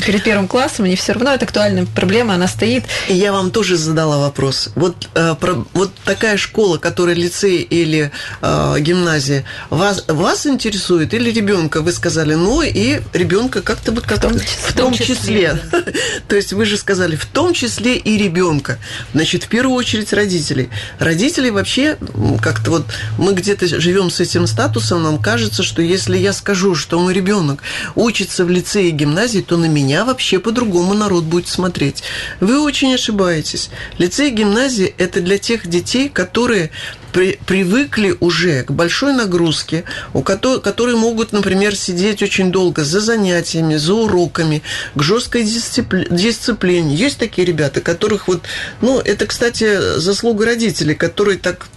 перед 0.05 0.23
первым 0.23 0.49
классом, 0.49 0.85
они 0.85 0.97
все 0.97 1.13
равно, 1.13 1.33
это 1.33 1.45
актуальная 1.45 1.87
проблема, 1.87 2.35
она 2.35 2.49
стоит. 2.49 2.85
И 3.09 3.15
я 3.15 3.33
вам 3.33 3.51
тоже 3.51 3.77
задала 3.77 4.19
вопрос. 4.19 4.71
Вот, 4.75 5.09
э, 5.15 5.35
про, 5.41 5.65
вот 5.73 5.93
такая 6.05 6.37
школа, 6.37 6.79
которая 6.79 7.15
лицей 7.15 7.59
или 7.63 8.11
э, 8.43 8.77
гимназия, 8.81 9.45
вас, 9.71 10.05
вас 10.09 10.47
интересует 10.47 11.15
или 11.15 11.31
ребенка? 11.31 11.81
Вы 11.81 11.93
сказали, 11.93 12.35
ну 12.35 12.63
и 12.63 13.01
ребенка 13.13 13.63
как-то 13.63 13.93
бы 13.93 14.01
как 14.01 14.19
в 14.19 14.21
том, 14.21 14.33
в 14.39 14.73
том 14.75 14.93
числе. 14.95 15.15
числе. 15.15 15.61
То 16.29 16.37
есть 16.37 16.53
вы 16.53 16.65
же 16.65 16.77
сказали, 16.77 17.17
в 17.17 17.27
том 17.27 17.55
числе 17.55 17.97
и 17.97 18.19
ребенка. 18.19 18.79
Значит, 19.13 19.45
в 19.45 19.49
первую 19.49 19.77
очередь 19.77 20.13
родителей. 20.13 20.69
Родители 20.99 21.51
вообще 21.51 21.97
как-то 22.43 22.71
вот 22.71 22.87
мы 23.19 23.33
где-то 23.33 23.67
живем 23.67 24.11
с 24.11 24.21
этим 24.21 24.47
статусом, 24.47 25.03
нам 25.03 25.19
кажется, 25.19 25.63
что 25.63 25.83
если 25.83 26.17
я 26.17 26.33
скажу, 26.33 26.75
что 26.75 26.99
мы 27.01 27.14
ребенок 27.15 27.63
учится 27.95 28.45
в 28.45 28.51
лицее 28.51 28.89
и 28.89 28.93
гимназии, 28.93 29.41
то 29.41 29.57
на 29.57 29.67
меня 29.67 30.05
вообще 30.05 30.39
по-другому 30.39 30.95
народ 30.95 31.25
будет 31.25 31.49
смотреть. 31.49 32.03
Вы 32.41 32.61
очень 32.61 32.95
ошибаетесь. 32.95 33.71
Лицей 33.99 34.31
и 34.31 34.35
гимназия– 34.35 34.93
это 34.99 35.21
для 35.21 35.39
тех 35.39 35.67
детей, 35.67 36.09
которые 36.09 36.71
при, 37.15 37.39
привыкли 37.47 38.17
уже 38.19 38.65
к 38.65 38.73
большой 38.73 39.15
нагрузке, 39.15 39.85
у 40.13 40.23
которой, 40.23 40.61
которые 40.61 40.97
могут, 40.97 41.33
например, 41.33 41.77
сидеть 41.77 42.23
очень 42.23 42.51
долго 42.51 42.83
за 42.85 43.01
занятиями, 43.01 43.77
за 43.77 43.95
уроками, 43.95 44.63
к 44.95 45.03
жесткой 45.03 45.45
дисципли, 45.45 46.09
дисциплине. 46.11 46.95
Есть 46.95 47.19
такие 47.19 47.47
ребята, 47.47 47.81
которых 47.81 48.27
вот, 48.27 48.43
ну, 48.81 48.99
это, 48.99 49.27
кстати, 49.27 49.99
заслуга 49.99 50.45
родителей, 50.45 50.97
которые 50.97 51.39
так 51.39 51.69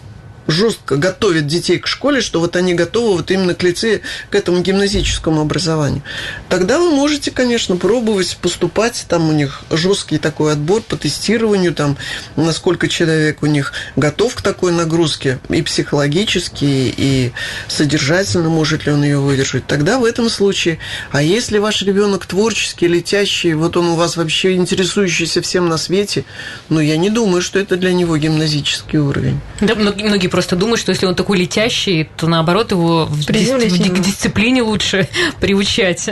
жестко 0.48 0.96
готовят 0.96 1.48
детей 1.48 1.80
к 1.80 1.88
школе, 1.88 2.22
что 2.22 2.40
вот 2.40 2.56
они 2.56 2.74
готовы 2.74 3.18
вот 3.18 3.32
именно 3.32 3.54
к 3.54 3.64
лице, 3.64 4.02
к 4.30 4.36
этому 4.36 4.62
гимназическому 4.62 5.42
образованию. 5.42 6.02
Тогда 6.50 6.80
вы 6.80 6.92
можете, 6.92 7.32
конечно, 7.32 7.76
пробовать 7.76 8.38
поступать, 8.42 9.06
там 9.08 9.30
у 9.30 9.34
них 9.34 9.64
жесткий 9.72 10.18
такой 10.18 10.54
отбор 10.54 10.82
по 10.82 10.96
тестированию, 10.96 11.74
там, 11.74 11.98
насколько 12.36 12.88
человек 12.88 13.44
у 13.44 13.46
них 13.46 13.74
готов 13.96 14.36
к 14.36 14.42
такой 14.42 14.72
нагрузке, 14.72 15.40
и 15.50 15.62
психологически, 15.62 16.66
и 16.66 17.32
содержательно, 17.68 18.50
может 18.50 18.86
ли 18.86 18.92
он 18.92 19.04
ее 19.04 19.20
выдержать. 19.20 19.68
Тогда 19.68 20.00
в 20.00 20.06
этом 20.06 20.30
случае, 20.30 20.80
а 21.12 21.22
если 21.22 21.58
ваш 21.58 21.82
ребенок 21.82 22.26
творческий, 22.26 22.88
летящий, 22.88 23.54
вот 23.54 23.78
он 23.78 23.90
у 23.90 23.96
вас 23.96 24.18
вообще 24.18 24.56
интересующийся 24.56 25.42
всем 25.42 25.68
на 25.68 25.78
свете, 25.78 26.26
ну, 26.70 26.80
я 26.80 26.98
не 26.98 27.10
думаю, 27.10 27.42
что 27.42 27.60
это 27.60 27.76
для 27.76 27.94
него 27.94 28.18
гимназический 28.18 29.00
уровень. 29.00 29.40
Да, 29.62 29.76
многие 29.76 30.30
просто 30.38 30.56
думают, 30.56 30.80
что 30.80 30.92
если 30.92 31.08
он 31.08 31.16
такой 31.16 31.40
летящий, 31.40 32.08
то 32.16 32.28
наоборот 32.28 32.70
его 32.70 33.08
в, 33.08 33.22
дис- 33.22 33.58
в 33.58 34.02
дисциплине 34.02 34.62
лучше 34.62 35.10
приучать, 35.42 36.08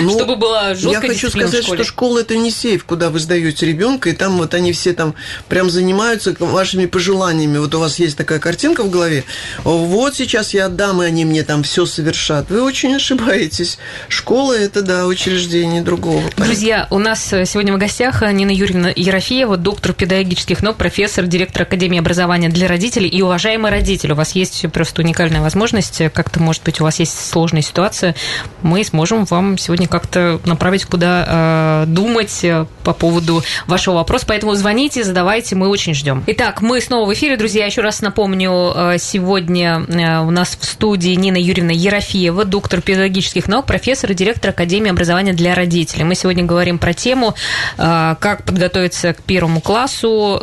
ну, 0.00 0.10
чтобы 0.10 0.34
была 0.34 0.74
жесткая 0.74 0.94
Я 0.94 1.00
хочу 1.00 1.30
сказать, 1.30 1.62
что 1.62 1.84
школа 1.84 2.18
это 2.18 2.36
не 2.36 2.50
сейф, 2.50 2.84
куда 2.84 3.08
вы 3.08 3.20
сдаете 3.20 3.66
ребенка, 3.66 4.10
и 4.10 4.14
там 4.14 4.36
вот 4.38 4.54
они 4.54 4.72
все 4.72 4.94
там 4.94 5.14
прям 5.48 5.70
занимаются 5.70 6.34
вашими 6.40 6.86
пожеланиями. 6.86 7.58
Вот 7.58 7.72
у 7.72 7.78
вас 7.78 8.00
есть 8.00 8.16
такая 8.16 8.40
картинка 8.40 8.82
в 8.82 8.90
голове. 8.90 9.22
Вот 9.62 10.16
сейчас 10.16 10.54
я 10.54 10.66
отдам, 10.66 11.00
и 11.00 11.06
они 11.06 11.24
мне 11.24 11.44
там 11.44 11.62
все 11.62 11.86
совершат. 11.86 12.50
Вы 12.50 12.62
очень 12.62 12.96
ошибаетесь. 12.96 13.78
Школа 14.08 14.54
это 14.54 14.82
да 14.82 15.06
учреждение 15.06 15.82
другого. 15.82 16.24
Друзья, 16.36 16.88
у 16.90 16.98
нас 16.98 17.28
сегодня 17.28 17.72
в 17.72 17.78
гостях 17.78 18.22
Нина 18.22 18.50
Юрьевна 18.50 18.90
Ерофеева, 18.96 19.56
доктор 19.56 19.92
педагогических 19.92 20.64
наук, 20.64 20.78
профессор, 20.78 21.26
директор 21.26 21.62
Академии 21.62 22.00
образования 22.00 22.48
для 22.48 22.66
родителей 22.66 23.08
и 23.08 23.22
уважаемая 23.22 23.67
мы 23.68 23.70
родитель, 23.70 24.12
у 24.12 24.14
вас 24.14 24.32
есть 24.32 24.64
просто 24.72 25.02
уникальная 25.02 25.42
возможность, 25.42 25.98
как-то, 26.14 26.40
может 26.40 26.62
быть, 26.62 26.80
у 26.80 26.84
вас 26.84 26.98
есть 27.00 27.30
сложная 27.30 27.60
ситуация, 27.60 28.14
мы 28.62 28.82
сможем 28.82 29.24
вам 29.26 29.58
сегодня 29.58 29.86
как-то 29.86 30.40
направить, 30.46 30.86
куда 30.86 31.82
э, 31.84 31.84
думать 31.86 32.44
э, 32.44 32.64
по 32.82 32.94
поводу 32.94 33.42
вашего 33.66 33.96
вопроса. 33.96 34.24
Поэтому 34.26 34.54
звоните, 34.54 35.04
задавайте, 35.04 35.54
мы 35.54 35.68
очень 35.68 35.94
ждем. 35.94 36.24
Итак, 36.26 36.62
мы 36.62 36.80
снова 36.80 37.06
в 37.06 37.12
эфире, 37.12 37.36
друзья. 37.36 37.66
Еще 37.66 37.82
раз 37.82 38.00
напомню, 38.00 38.72
э, 38.74 38.96
сегодня 38.98 39.84
э, 39.86 40.20
у 40.20 40.30
нас 40.30 40.56
в 40.58 40.64
студии 40.64 41.10
Нина 41.10 41.36
Юрьевна 41.36 41.72
Ерофеева, 41.72 42.44
доктор 42.44 42.80
педагогических 42.80 43.48
наук, 43.48 43.66
профессор 43.66 44.12
и 44.12 44.14
директор 44.14 44.50
Академии 44.50 44.90
образования 44.90 45.34
для 45.34 45.54
родителей. 45.54 46.04
Мы 46.04 46.14
сегодня 46.14 46.44
говорим 46.44 46.78
про 46.78 46.94
тему, 46.94 47.34
как 47.76 48.44
подготовиться 48.44 49.12
к 49.12 49.22
первому 49.22 49.60
классу. 49.60 50.40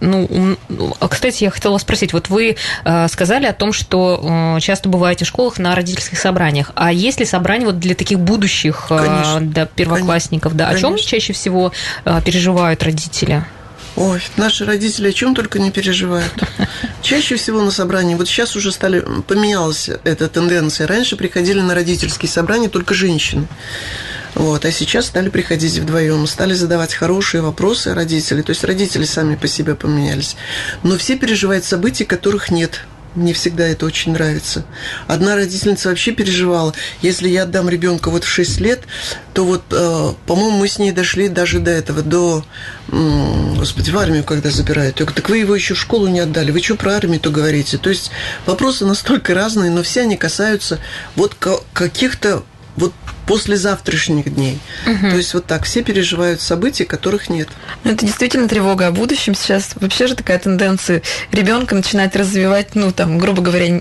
Ну, 0.00 0.56
кстати, 1.08 1.44
я 1.44 1.50
хотела 1.50 1.78
спросить, 1.78 2.12
вот 2.12 2.28
вы 2.28 2.43
э, 2.84 3.08
сказали 3.08 3.46
о 3.46 3.52
том, 3.52 3.72
что 3.72 4.56
э, 4.56 4.60
часто 4.60 4.88
бываете 4.88 5.24
в 5.24 5.28
школах 5.28 5.58
на 5.58 5.74
родительских 5.74 6.18
собраниях. 6.18 6.70
А 6.74 6.92
есть 6.92 7.20
ли 7.20 7.26
собрания 7.26 7.66
вот 7.66 7.78
для 7.78 7.94
таких 7.94 8.20
будущих 8.20 8.86
э, 8.90 8.98
Конечно. 8.98 9.40
да, 9.40 9.66
первоклассников? 9.66 10.56
Да, 10.56 10.68
о 10.68 10.78
чем 10.78 10.96
чаще 10.96 11.32
всего 11.32 11.72
переживают 12.24 12.82
родители? 12.82 13.44
Ой, 13.96 14.20
наши 14.36 14.64
родители 14.64 15.10
о 15.10 15.12
чем 15.12 15.34
только 15.34 15.60
не 15.60 15.70
переживают. 15.70 16.32
Чаще 17.02 17.36
всего 17.36 17.62
на 17.62 17.70
собрании, 17.70 18.16
вот 18.16 18.26
сейчас 18.26 18.56
уже 18.56 18.72
стали, 18.72 19.04
поменялась 19.28 19.88
эта 20.02 20.28
тенденция. 20.28 20.88
Раньше 20.88 21.16
приходили 21.16 21.60
на 21.60 21.74
родительские 21.74 22.28
собрания 22.28 22.68
только 22.68 22.92
женщины. 22.92 23.46
Вот, 24.34 24.64
а 24.64 24.72
сейчас 24.72 25.06
стали 25.06 25.28
приходить 25.28 25.78
вдвоем, 25.78 26.26
стали 26.26 26.54
задавать 26.54 26.94
хорошие 26.94 27.40
вопросы 27.40 27.94
родители. 27.94 28.42
То 28.42 28.50
есть 28.50 28.64
родители 28.64 29.04
сами 29.04 29.36
по 29.36 29.46
себе 29.46 29.74
поменялись. 29.74 30.36
Но 30.82 30.96
все 30.96 31.16
переживают 31.16 31.64
события, 31.64 32.04
которых 32.04 32.50
нет. 32.50 32.80
Мне 33.14 33.32
всегда 33.32 33.64
это 33.68 33.86
очень 33.86 34.12
нравится. 34.12 34.64
Одна 35.06 35.36
родительница 35.36 35.88
вообще 35.88 36.10
переживала, 36.10 36.74
если 37.00 37.28
я 37.28 37.44
отдам 37.44 37.68
ребенка 37.68 38.10
вот 38.10 38.24
в 38.24 38.28
6 38.28 38.60
лет, 38.60 38.82
то 39.32 39.44
вот, 39.44 39.62
э, 39.70 40.12
по-моему, 40.26 40.58
мы 40.58 40.66
с 40.66 40.80
ней 40.80 40.90
дошли 40.90 41.28
даже 41.28 41.60
до 41.60 41.70
этого, 41.70 42.02
до, 42.02 42.44
э, 42.88 43.54
господи, 43.56 43.90
в 43.90 43.98
армию, 43.98 44.24
когда 44.24 44.50
забирают. 44.50 44.98
Я 44.98 45.06
говорю, 45.06 45.14
так 45.14 45.28
вы 45.28 45.38
его 45.38 45.54
еще 45.54 45.74
в 45.74 45.80
школу 45.80 46.08
не 46.08 46.18
отдали, 46.18 46.50
вы 46.50 46.60
что 46.60 46.74
про 46.74 46.96
армию-то 46.96 47.30
говорите? 47.30 47.78
То 47.78 47.90
есть 47.90 48.10
вопросы 48.46 48.84
настолько 48.84 49.32
разные, 49.32 49.70
но 49.70 49.84
все 49.84 50.00
они 50.00 50.16
касаются 50.16 50.80
вот 51.14 51.36
каких-то 51.72 52.42
вот 52.76 52.92
после 53.26 53.56
завтрашних 53.56 54.34
дней. 54.34 54.58
Угу. 54.86 55.10
То 55.10 55.16
есть 55.16 55.34
вот 55.34 55.46
так 55.46 55.64
все 55.64 55.82
переживают 55.82 56.40
события, 56.40 56.84
которых 56.84 57.28
нет. 57.28 57.48
Ну, 57.84 57.92
это 57.92 58.04
действительно 58.04 58.48
тревога 58.48 58.88
о 58.88 58.90
будущем. 58.90 59.34
Сейчас 59.34 59.70
вообще 59.76 60.06
же 60.06 60.14
такая 60.14 60.38
тенденция 60.38 61.02
ребенка 61.32 61.74
начинать 61.74 62.14
развивать, 62.16 62.74
ну 62.74 62.92
там, 62.92 63.18
грубо 63.18 63.42
говоря, 63.42 63.80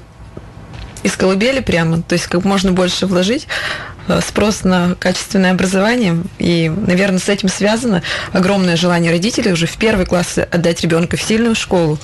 из 1.04 1.18
колыбели 1.18 1.60
прямо, 1.60 2.02
то 2.02 2.14
есть 2.14 2.28
как 2.28 2.46
можно 2.46 2.72
больше 2.72 3.06
вложить 3.06 3.48
э, 4.08 4.22
спрос 4.26 4.64
на 4.64 4.96
качественное 4.96 5.52
образование. 5.52 6.24
И, 6.40 6.70
наверное, 6.70 7.20
с 7.20 7.28
этим 7.28 7.50
связано 7.50 8.02
огромное 8.32 8.78
желание 8.78 9.12
родителей 9.12 9.52
уже 9.52 9.68
в 9.68 9.78
первый 9.78 10.06
класс 10.06 10.38
отдать 10.38 10.82
ребенка 10.82 11.18
в 11.18 11.22
сильную 11.22 11.56
школу 11.56 12.00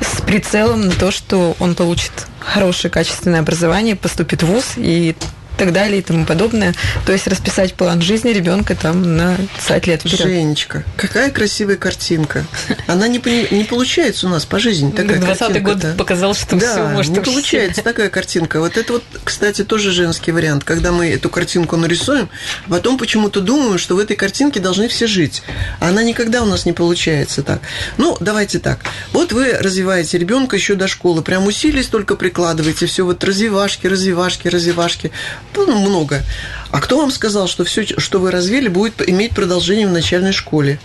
с 0.00 0.20
прицелом 0.20 0.82
на 0.82 0.92
то, 0.92 1.10
что 1.10 1.56
он 1.58 1.74
получит 1.74 2.12
хорошее 2.40 2.90
качественное 2.90 3.40
образование, 3.40 3.96
поступит 3.96 4.42
в 4.42 4.46
ВУЗ 4.46 4.72
и 4.76 5.16
так 5.56 5.72
далее 5.72 5.98
и 5.98 6.02
тому 6.02 6.24
подобное. 6.24 6.74
То 7.06 7.12
есть 7.12 7.26
расписать 7.26 7.74
план 7.74 8.02
жизни 8.02 8.30
ребенка 8.30 8.74
там 8.74 9.16
на 9.16 9.36
50 9.56 9.86
лет 9.86 10.00
вперед. 10.00 10.18
Женечка, 10.18 10.84
какая 10.96 11.30
красивая 11.30 11.76
картинка. 11.76 12.44
Она 12.86 13.08
не, 13.08 13.20
не 13.50 13.64
получается 13.64 14.26
у 14.26 14.30
нас 14.30 14.44
по 14.44 14.58
жизни 14.58 14.90
такая 14.90 15.20
20 15.20 15.62
год 15.62 15.96
показал, 15.96 16.34
что 16.34 16.56
да, 16.56 16.72
все 16.72 16.88
может 16.88 17.12
не 17.12 17.20
получается 17.20 17.82
такая 17.82 18.08
картинка. 18.08 18.60
Вот 18.60 18.76
это 18.76 18.94
вот, 18.94 19.04
кстати, 19.24 19.64
тоже 19.64 19.90
женский 19.90 20.32
вариант. 20.32 20.64
Когда 20.64 20.92
мы 20.92 21.10
эту 21.10 21.30
картинку 21.30 21.76
нарисуем, 21.76 22.28
потом 22.68 22.98
почему-то 22.98 23.40
думаем, 23.40 23.78
что 23.78 23.96
в 23.96 23.98
этой 23.98 24.16
картинке 24.16 24.60
должны 24.60 24.88
все 24.88 25.06
жить. 25.06 25.42
Она 25.80 26.02
никогда 26.02 26.42
у 26.42 26.46
нас 26.46 26.66
не 26.66 26.72
получается 26.72 27.42
так. 27.42 27.60
Ну, 27.96 28.16
давайте 28.20 28.58
так. 28.58 28.80
Вот 29.12 29.32
вы 29.32 29.52
развиваете 29.52 30.18
ребенка 30.18 30.56
еще 30.56 30.74
до 30.74 30.88
школы, 30.88 31.22
прям 31.22 31.46
усилий 31.46 31.82
столько 31.82 32.16
прикладываете, 32.16 32.86
все 32.86 33.04
вот 33.04 33.22
развивашки, 33.24 33.86
развивашки, 33.86 34.48
развивашки 34.48 35.12
много. 35.56 36.22
А 36.70 36.80
кто 36.80 36.98
вам 36.98 37.10
сказал, 37.10 37.46
что 37.46 37.64
все, 37.64 37.84
что 37.84 38.18
вы 38.18 38.30
развили, 38.30 38.68
будет 38.68 39.08
иметь 39.08 39.34
продолжение 39.34 39.86
в 39.86 39.92
начальной 39.92 40.32
школе? 40.32 40.80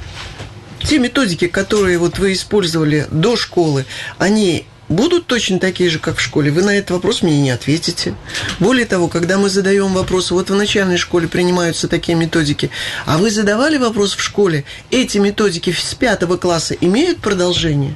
Те 0.83 0.99
методики, 0.99 1.47
которые 1.47 1.97
вот 1.97 2.19
вы 2.19 2.33
использовали 2.33 3.07
до 3.11 3.35
школы, 3.35 3.85
они 4.17 4.65
будут 4.87 5.27
точно 5.27 5.59
такие 5.59 5.89
же, 5.89 5.99
как 5.99 6.17
в 6.17 6.21
школе? 6.21 6.51
Вы 6.51 6.63
на 6.63 6.75
этот 6.75 6.91
вопрос 6.91 7.21
мне 7.21 7.39
не 7.41 7.51
ответите. 7.51 8.15
Более 8.59 8.85
того, 8.85 9.07
когда 9.07 9.37
мы 9.37 9.49
задаем 9.49 9.93
вопрос, 9.93 10.31
вот 10.31 10.49
в 10.49 10.55
начальной 10.55 10.97
школе 10.97 11.27
принимаются 11.27 11.87
такие 11.87 12.17
методики, 12.17 12.71
а 13.05 13.17
вы 13.17 13.31
задавали 13.31 13.77
вопрос 13.77 14.15
в 14.15 14.21
школе, 14.21 14.65
эти 14.91 15.17
методики 15.17 15.71
с 15.71 15.93
пятого 15.93 16.37
класса 16.37 16.75
имеют 16.81 17.19
продолжение? 17.19 17.95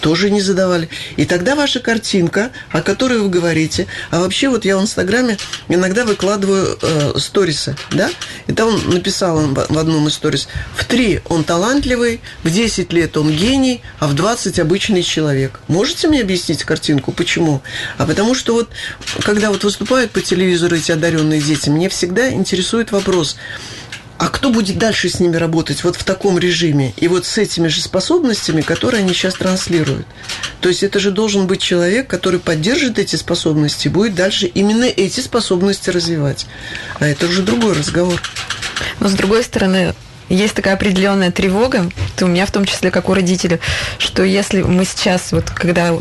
Тоже 0.00 0.30
не 0.30 0.40
задавали. 0.40 0.88
И 1.16 1.24
тогда 1.24 1.54
ваша 1.54 1.80
картинка, 1.80 2.50
о 2.70 2.82
которой 2.82 3.18
вы 3.18 3.28
говорите, 3.28 3.86
а 4.10 4.20
вообще 4.20 4.48
вот 4.48 4.64
я 4.64 4.76
в 4.76 4.82
Инстаграме 4.82 5.38
иногда 5.68 6.04
выкладываю 6.04 6.78
э, 6.80 7.12
сторисы, 7.18 7.76
да, 7.92 8.10
и 8.46 8.52
там 8.52 8.90
написал 8.90 9.36
он 9.36 9.54
в 9.54 9.78
одном 9.78 10.08
из 10.08 10.14
сторис, 10.14 10.48
в 10.74 10.84
три 10.84 11.20
он 11.28 11.44
талантливый, 11.44 12.20
в 12.42 12.50
10 12.50 12.92
лет 12.92 13.16
он 13.16 13.30
гений, 13.30 13.82
а 13.98 14.08
в 14.08 14.14
20 14.14 14.58
обычный 14.58 15.02
человек. 15.02 15.60
Можете 15.68 16.08
мне 16.08 16.20
объяснить 16.20 16.64
картинку? 16.64 17.12
Почему? 17.12 17.62
А 17.98 18.06
потому 18.06 18.34
что 18.34 18.54
вот, 18.54 18.70
когда 19.22 19.50
вот 19.50 19.64
выступают 19.64 20.10
по 20.10 20.20
телевизору 20.20 20.76
эти 20.76 20.92
одаренные 20.92 21.40
дети, 21.40 21.68
мне 21.68 21.88
всегда 21.88 22.32
интересует 22.32 22.92
вопрос– 22.92 23.36
а 24.20 24.28
кто 24.28 24.50
будет 24.50 24.76
дальше 24.76 25.08
с 25.08 25.18
ними 25.18 25.36
работать 25.36 25.82
вот 25.82 25.96
в 25.96 26.04
таком 26.04 26.38
режиме 26.38 26.92
и 26.98 27.08
вот 27.08 27.24
с 27.24 27.38
этими 27.38 27.68
же 27.68 27.80
способностями, 27.80 28.60
которые 28.60 29.02
они 29.02 29.14
сейчас 29.14 29.32
транслируют? 29.32 30.06
То 30.60 30.68
есть 30.68 30.82
это 30.82 31.00
же 31.00 31.10
должен 31.10 31.46
быть 31.46 31.62
человек, 31.62 32.06
который 32.06 32.38
поддержит 32.38 32.98
эти 32.98 33.16
способности, 33.16 33.88
будет 33.88 34.14
дальше 34.14 34.44
именно 34.44 34.84
эти 34.84 35.20
способности 35.20 35.88
развивать. 35.88 36.44
А 36.98 37.06
это 37.06 37.28
уже 37.28 37.40
другой 37.40 37.72
разговор. 37.72 38.20
Но 39.00 39.08
с 39.08 39.12
другой 39.12 39.42
стороны, 39.42 39.94
есть 40.30 40.54
такая 40.54 40.74
определенная 40.74 41.30
тревога, 41.30 41.90
то 42.16 42.24
у 42.24 42.28
меня 42.28 42.46
в 42.46 42.50
том 42.50 42.64
числе, 42.64 42.90
как 42.90 43.08
у 43.08 43.14
родителей, 43.14 43.60
что 43.98 44.22
если 44.22 44.62
мы 44.62 44.84
сейчас, 44.84 45.32
вот 45.32 45.50
когда 45.50 45.92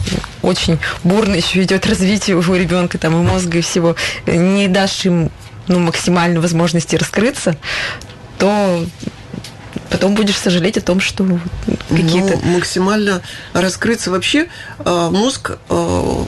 очень 0.41 0.79
бурно 1.03 1.35
еще 1.35 1.63
идет 1.63 1.85
развитие 1.85 2.37
у 2.37 2.55
ребенка 2.55 2.97
там 2.97 3.19
и 3.19 3.25
мозга 3.25 3.57
и 3.57 3.61
всего, 3.61 3.95
не 4.25 4.67
дашь 4.67 5.05
им 5.05 5.31
ну, 5.67 5.79
максимально 5.79 6.41
возможности 6.41 6.95
раскрыться, 6.95 7.57
то 8.37 8.85
потом 9.89 10.15
будешь 10.15 10.37
сожалеть 10.37 10.77
о 10.77 10.81
том, 10.81 10.99
что 10.99 11.25
какие-то... 11.89 12.39
Ну, 12.43 12.53
максимально 12.55 13.21
раскрыться. 13.53 14.11
Вообще 14.11 14.47
а, 14.79 15.09
мозг 15.09 15.57
а, 15.69 16.25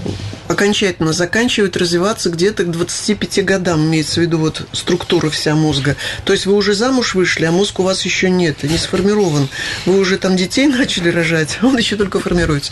окончательно 0.51 1.13
заканчивает 1.13 1.77
развиваться 1.77 2.29
где-то 2.29 2.63
к 2.63 2.71
25 2.71 3.45
годам, 3.45 3.85
имеется 3.87 4.19
в 4.19 4.23
виду 4.23 4.37
вот 4.37 4.63
структура 4.73 5.29
вся 5.29 5.55
мозга. 5.55 5.95
То 6.25 6.33
есть 6.33 6.45
вы 6.45 6.53
уже 6.53 6.73
замуж 6.73 7.15
вышли, 7.15 7.45
а 7.45 7.51
мозг 7.51 7.79
у 7.79 7.83
вас 7.83 8.03
еще 8.03 8.29
нет, 8.29 8.63
не 8.63 8.77
сформирован. 8.77 9.47
Вы 9.85 9.97
уже 9.99 10.17
там 10.17 10.35
детей 10.35 10.67
начали 10.67 11.09
рожать, 11.09 11.57
а 11.61 11.67
он 11.67 11.77
еще 11.77 11.95
только 11.95 12.19
формируется. 12.19 12.71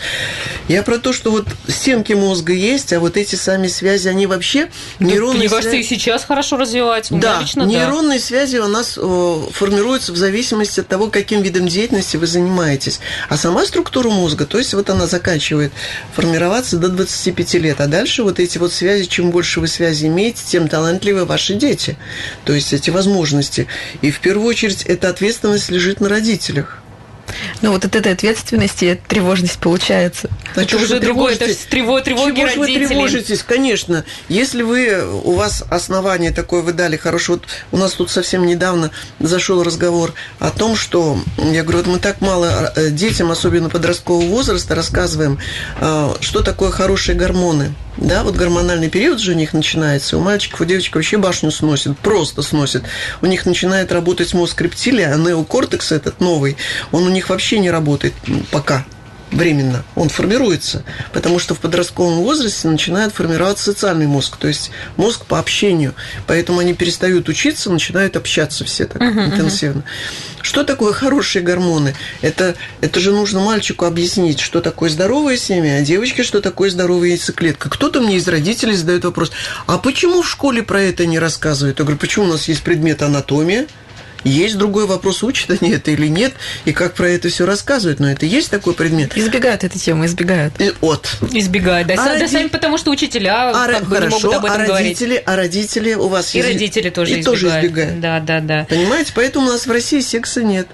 Я 0.68 0.82
про 0.82 0.98
то, 0.98 1.12
что 1.12 1.30
вот 1.30 1.46
стенки 1.68 2.12
мозга 2.12 2.52
есть, 2.52 2.92
а 2.92 3.00
вот 3.00 3.16
эти 3.16 3.34
сами 3.34 3.66
связи, 3.66 4.08
они 4.08 4.26
вообще 4.26 4.68
нейронные 4.98 5.40
Мне 5.40 5.48
кажется, 5.48 5.76
и 5.76 5.82
сейчас 5.82 6.24
хорошо 6.24 6.56
развиваются. 6.56 7.14
Да, 7.14 7.40
лично, 7.40 7.62
нейронные 7.62 8.18
да. 8.18 8.24
связи 8.24 8.58
у 8.58 8.68
нас 8.68 8.94
формируются 8.94 10.12
в 10.12 10.16
зависимости 10.16 10.80
от 10.80 10.88
того, 10.88 11.08
каким 11.08 11.42
видом 11.42 11.66
деятельности 11.66 12.16
вы 12.16 12.26
занимаетесь. 12.26 13.00
А 13.28 13.36
сама 13.36 13.64
структура 13.64 14.10
мозга, 14.10 14.44
то 14.44 14.58
есть 14.58 14.74
вот 14.74 14.90
она 14.90 15.06
заканчивает 15.06 15.72
формироваться 16.14 16.76
до 16.76 16.88
25 16.88 17.54
лет 17.54 17.70
лет. 17.70 17.79
А 17.80 17.86
дальше 17.86 18.24
вот 18.24 18.38
эти 18.38 18.58
вот 18.58 18.74
связи, 18.74 19.06
чем 19.06 19.30
больше 19.30 19.58
вы 19.58 19.66
связи 19.66 20.06
имеете, 20.06 20.42
тем 20.46 20.68
талантливее 20.68 21.24
ваши 21.24 21.54
дети. 21.54 21.96
То 22.44 22.52
есть 22.52 22.74
эти 22.74 22.90
возможности. 22.90 23.68
И 24.02 24.10
в 24.10 24.20
первую 24.20 24.46
очередь 24.48 24.82
эта 24.82 25.08
ответственность 25.08 25.70
лежит 25.70 25.98
на 25.98 26.10
родителях. 26.10 26.82
Ну, 27.62 27.72
вот 27.72 27.84
от 27.84 27.96
этой 27.96 28.12
ответственности 28.12 29.00
тревожность 29.08 29.58
получается. 29.58 30.28
А 30.54 30.62
это 30.62 30.76
уже 30.76 31.00
другое, 31.00 31.34
это 31.34 31.46
тревог, 31.68 32.02
тревоги 32.02 32.40
Чего 32.40 32.46
родителей. 32.46 32.82
вы 32.82 32.88
тревожитесь? 32.88 33.42
Конечно. 33.42 34.04
Если 34.28 34.62
вы, 34.62 35.04
у 35.22 35.32
вас 35.32 35.64
основание 35.70 36.30
такое 36.30 36.62
вы 36.62 36.72
дали 36.72 36.96
хорошо. 36.96 37.34
Вот 37.34 37.44
у 37.72 37.76
нас 37.76 37.92
тут 37.92 38.10
совсем 38.10 38.46
недавно 38.46 38.90
зашел 39.18 39.62
разговор 39.62 40.14
о 40.38 40.50
том, 40.50 40.76
что, 40.76 41.18
я 41.38 41.62
говорю, 41.62 41.78
вот 41.78 41.86
мы 41.86 41.98
так 41.98 42.20
мало 42.20 42.72
э, 42.76 42.90
детям, 42.90 43.30
особенно 43.30 43.68
подросткового 43.68 44.26
возраста, 44.26 44.74
рассказываем, 44.74 45.38
э, 45.80 46.14
что 46.20 46.42
такое 46.42 46.70
хорошие 46.70 47.16
гормоны. 47.16 47.72
Да, 47.96 48.22
вот 48.22 48.36
гормональный 48.36 48.88
период 48.88 49.18
же 49.18 49.32
у 49.32 49.34
них 49.34 49.52
начинается. 49.52 50.16
У 50.16 50.20
мальчиков, 50.20 50.60
у 50.60 50.64
девочек 50.64 50.94
вообще 50.94 51.18
башню 51.18 51.50
сносит, 51.50 51.98
просто 51.98 52.42
сносит. 52.42 52.84
У 53.20 53.26
них 53.26 53.46
начинает 53.46 53.92
работать 53.92 54.32
мозг 54.32 54.60
рептилия, 54.60 55.12
а 55.12 55.16
неокортекс 55.16 55.92
этот 55.92 56.20
новый, 56.20 56.56
он 56.92 57.06
у 57.06 57.10
них 57.10 57.28
вообще 57.28 57.58
не 57.58 57.70
работает 57.70 58.14
пока 58.50 58.84
временно, 59.30 59.84
он 59.94 60.08
формируется, 60.08 60.84
потому 61.12 61.38
что 61.38 61.54
в 61.54 61.58
подростковом 61.60 62.18
возрасте 62.18 62.68
начинает 62.68 63.12
формироваться 63.12 63.64
социальный 63.64 64.06
мозг, 64.06 64.36
то 64.36 64.48
есть 64.48 64.70
мозг 64.96 65.24
по 65.26 65.38
общению, 65.38 65.94
поэтому 66.26 66.58
они 66.58 66.74
перестают 66.74 67.28
учиться, 67.28 67.70
начинают 67.70 68.16
общаться 68.16 68.64
все 68.64 68.86
так 68.86 69.00
uh-huh, 69.00 69.26
интенсивно. 69.26 69.80
Uh-huh. 69.80 70.42
Что 70.42 70.64
такое 70.64 70.92
хорошие 70.92 71.42
гормоны? 71.42 71.94
Это, 72.22 72.56
это 72.80 72.98
же 72.98 73.12
нужно 73.12 73.40
мальчику 73.40 73.84
объяснить, 73.84 74.40
что 74.40 74.60
такое 74.60 74.90
здоровая 74.90 75.36
семья, 75.36 75.76
а 75.76 75.82
девочке, 75.82 76.22
что 76.22 76.40
такое 76.40 76.70
здоровая 76.70 77.10
яйцеклетка. 77.10 77.68
Кто-то 77.68 78.00
мне 78.00 78.16
из 78.16 78.26
родителей 78.26 78.74
задает 78.74 79.04
вопрос, 79.04 79.32
а 79.66 79.78
почему 79.78 80.22
в 80.22 80.28
школе 80.28 80.62
про 80.62 80.82
это 80.82 81.06
не 81.06 81.18
рассказывают? 81.18 81.78
Я 81.78 81.84
говорю, 81.84 81.98
почему 81.98 82.24
у 82.24 82.28
нас 82.28 82.48
есть 82.48 82.62
предмет 82.62 83.02
анатомия, 83.02 83.66
есть 84.24 84.56
другой 84.58 84.86
вопрос, 84.86 85.22
учат 85.22 85.50
они 85.60 85.72
это 85.72 85.90
или 85.90 86.06
нет, 86.06 86.34
и 86.64 86.72
как 86.72 86.94
про 86.94 87.08
это 87.08 87.28
все 87.28 87.46
рассказывают, 87.46 88.00
но 88.00 88.10
это 88.10 88.26
есть 88.26 88.50
такой 88.50 88.74
предмет. 88.74 89.16
Избегают 89.16 89.64
этой 89.64 89.78
темы, 89.78 90.06
избегают. 90.06 90.60
И, 90.60 90.72
от. 90.80 91.08
Избегают, 91.32 91.88
да, 91.88 91.94
а 91.94 91.96
да 91.96 92.14
роди... 92.14 92.26
сами 92.26 92.48
потому 92.48 92.78
что 92.78 92.90
учителя 92.90 93.50
а, 93.50 93.66
как 93.66 93.84
бы 93.84 93.96
хорошо, 93.96 94.16
не 94.16 94.22
могут 94.22 94.38
об 94.38 94.44
этом 94.44 94.60
а 94.62 94.66
родители, 94.66 95.06
говорить. 95.06 95.22
А 95.26 95.36
родители 95.36 95.94
у 95.94 96.08
вас 96.08 96.34
И 96.34 96.42
родители 96.42 96.90
тоже 96.90 97.12
и 97.12 97.20
избегают. 97.20 97.40
тоже 97.40 97.60
избегают. 97.60 98.00
Да, 98.00 98.20
да, 98.20 98.40
да. 98.40 98.66
Понимаете, 98.68 99.12
поэтому 99.14 99.46
у 99.46 99.50
нас 99.50 99.66
в 99.66 99.70
России 99.70 100.00
секса 100.00 100.42
нет. 100.42 100.66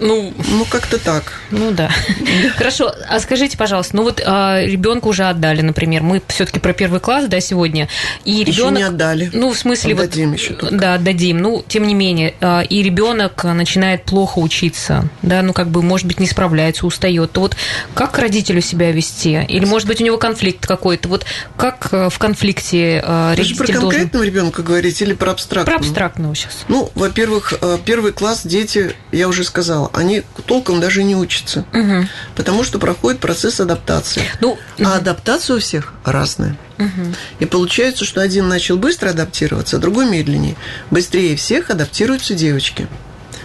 Ну, 0.00 0.32
ну 0.50 0.64
как-то 0.68 0.98
так. 0.98 1.32
Ну 1.50 1.70
да. 1.70 1.90
Хорошо. 2.56 2.92
А 3.08 3.20
скажите, 3.20 3.56
пожалуйста, 3.56 3.96
ну 3.96 4.02
вот 4.02 4.22
а, 4.24 4.62
ребенка 4.62 5.08
уже 5.08 5.24
отдали, 5.24 5.62
например. 5.62 6.02
Мы 6.02 6.22
все-таки 6.28 6.60
про 6.60 6.72
первый 6.72 7.00
класс, 7.00 7.26
да, 7.26 7.40
сегодня. 7.40 7.88
И 8.24 8.44
ребенок, 8.44 8.48
еще 8.48 8.70
не 8.70 8.82
отдали. 8.82 9.30
Ну, 9.32 9.52
в 9.52 9.58
смысле, 9.58 9.94
отдадим 9.94 10.30
вот, 10.30 10.38
еще 10.38 10.54
только. 10.54 10.74
Да, 10.74 10.94
отдадим. 10.94 11.38
Ну, 11.38 11.64
тем 11.66 11.86
не 11.86 11.94
менее, 11.94 12.34
а, 12.40 12.60
и 12.60 12.82
ребенок 12.82 13.44
начинает 13.44 14.04
плохо 14.04 14.38
учиться, 14.38 15.08
да, 15.22 15.42
ну, 15.42 15.52
как 15.52 15.68
бы, 15.68 15.82
может 15.82 16.06
быть, 16.06 16.20
не 16.20 16.26
справляется, 16.26 16.86
устает. 16.86 17.32
То 17.32 17.40
вот 17.42 17.56
как 17.94 18.18
родителю 18.18 18.60
себя 18.60 18.92
вести? 18.92 19.44
Или, 19.48 19.64
может 19.64 19.88
быть, 19.88 20.00
у 20.00 20.04
него 20.04 20.18
конфликт 20.18 20.66
какой-то? 20.66 21.08
Вот 21.08 21.26
как 21.56 21.88
э, 21.92 22.08
в 22.10 22.18
конфликте 22.18 23.02
а, 23.04 23.30
Вы 23.30 23.36
родитель 23.36 23.56
про 23.56 23.66
конкретного 23.66 24.10
должен... 24.10 24.32
ребенка 24.32 24.62
говорить 24.62 25.00
или 25.00 25.14
про 25.14 25.32
абстрактного? 25.32 25.78
Про 25.78 25.86
абстрактного 25.86 26.34
сейчас. 26.34 26.64
Ну, 26.68 26.90
во-первых, 26.94 27.54
э, 27.60 27.78
первый 27.84 28.12
класс 28.12 28.42
дети, 28.44 28.94
я 29.12 29.28
уже 29.28 29.44
сказала, 29.44 29.85
они 29.92 30.22
толком 30.46 30.80
даже 30.80 31.02
не 31.02 31.16
учатся, 31.16 31.64
угу. 31.72 32.08
потому 32.34 32.64
что 32.64 32.78
проходит 32.78 33.20
процесс 33.20 33.60
адаптации. 33.60 34.22
Ну, 34.40 34.58
а 34.78 34.82
угу. 34.82 34.90
адаптация 34.90 35.56
у 35.56 35.58
всех 35.58 35.92
разная. 36.04 36.56
Угу. 36.78 37.14
И 37.40 37.44
получается, 37.46 38.04
что 38.04 38.20
один 38.20 38.48
начал 38.48 38.76
быстро 38.76 39.10
адаптироваться, 39.10 39.76
а 39.76 39.80
другой 39.80 40.06
медленнее. 40.06 40.56
Быстрее 40.90 41.36
всех 41.36 41.70
адаптируются 41.70 42.34
девочки. 42.34 42.88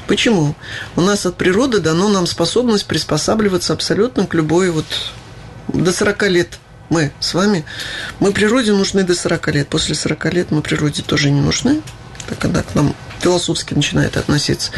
Почему? 0.07 0.55
У 0.95 1.01
нас 1.01 1.25
от 1.25 1.37
природы 1.37 1.79
дано 1.79 2.09
нам 2.09 2.27
способность 2.27 2.85
приспосабливаться 2.85 3.73
абсолютно 3.73 4.27
к 4.27 4.33
любой 4.33 4.69
вот 4.71 4.85
до 5.69 5.93
40 5.93 6.29
лет 6.29 6.59
мы 6.89 7.11
с 7.21 7.33
вами, 7.33 7.63
мы 8.19 8.33
природе 8.33 8.73
нужны 8.73 9.03
до 9.03 9.15
40 9.15 9.47
лет. 9.55 9.69
После 9.69 9.95
40 9.95 10.33
лет 10.33 10.51
мы 10.51 10.61
природе 10.61 11.01
тоже 11.01 11.31
не 11.31 11.39
нужны, 11.39 11.81
когда 12.37 12.63
к 12.63 12.75
нам 12.75 12.93
философски 13.21 13.73
начинает 13.73 14.17
относиться. 14.17 14.71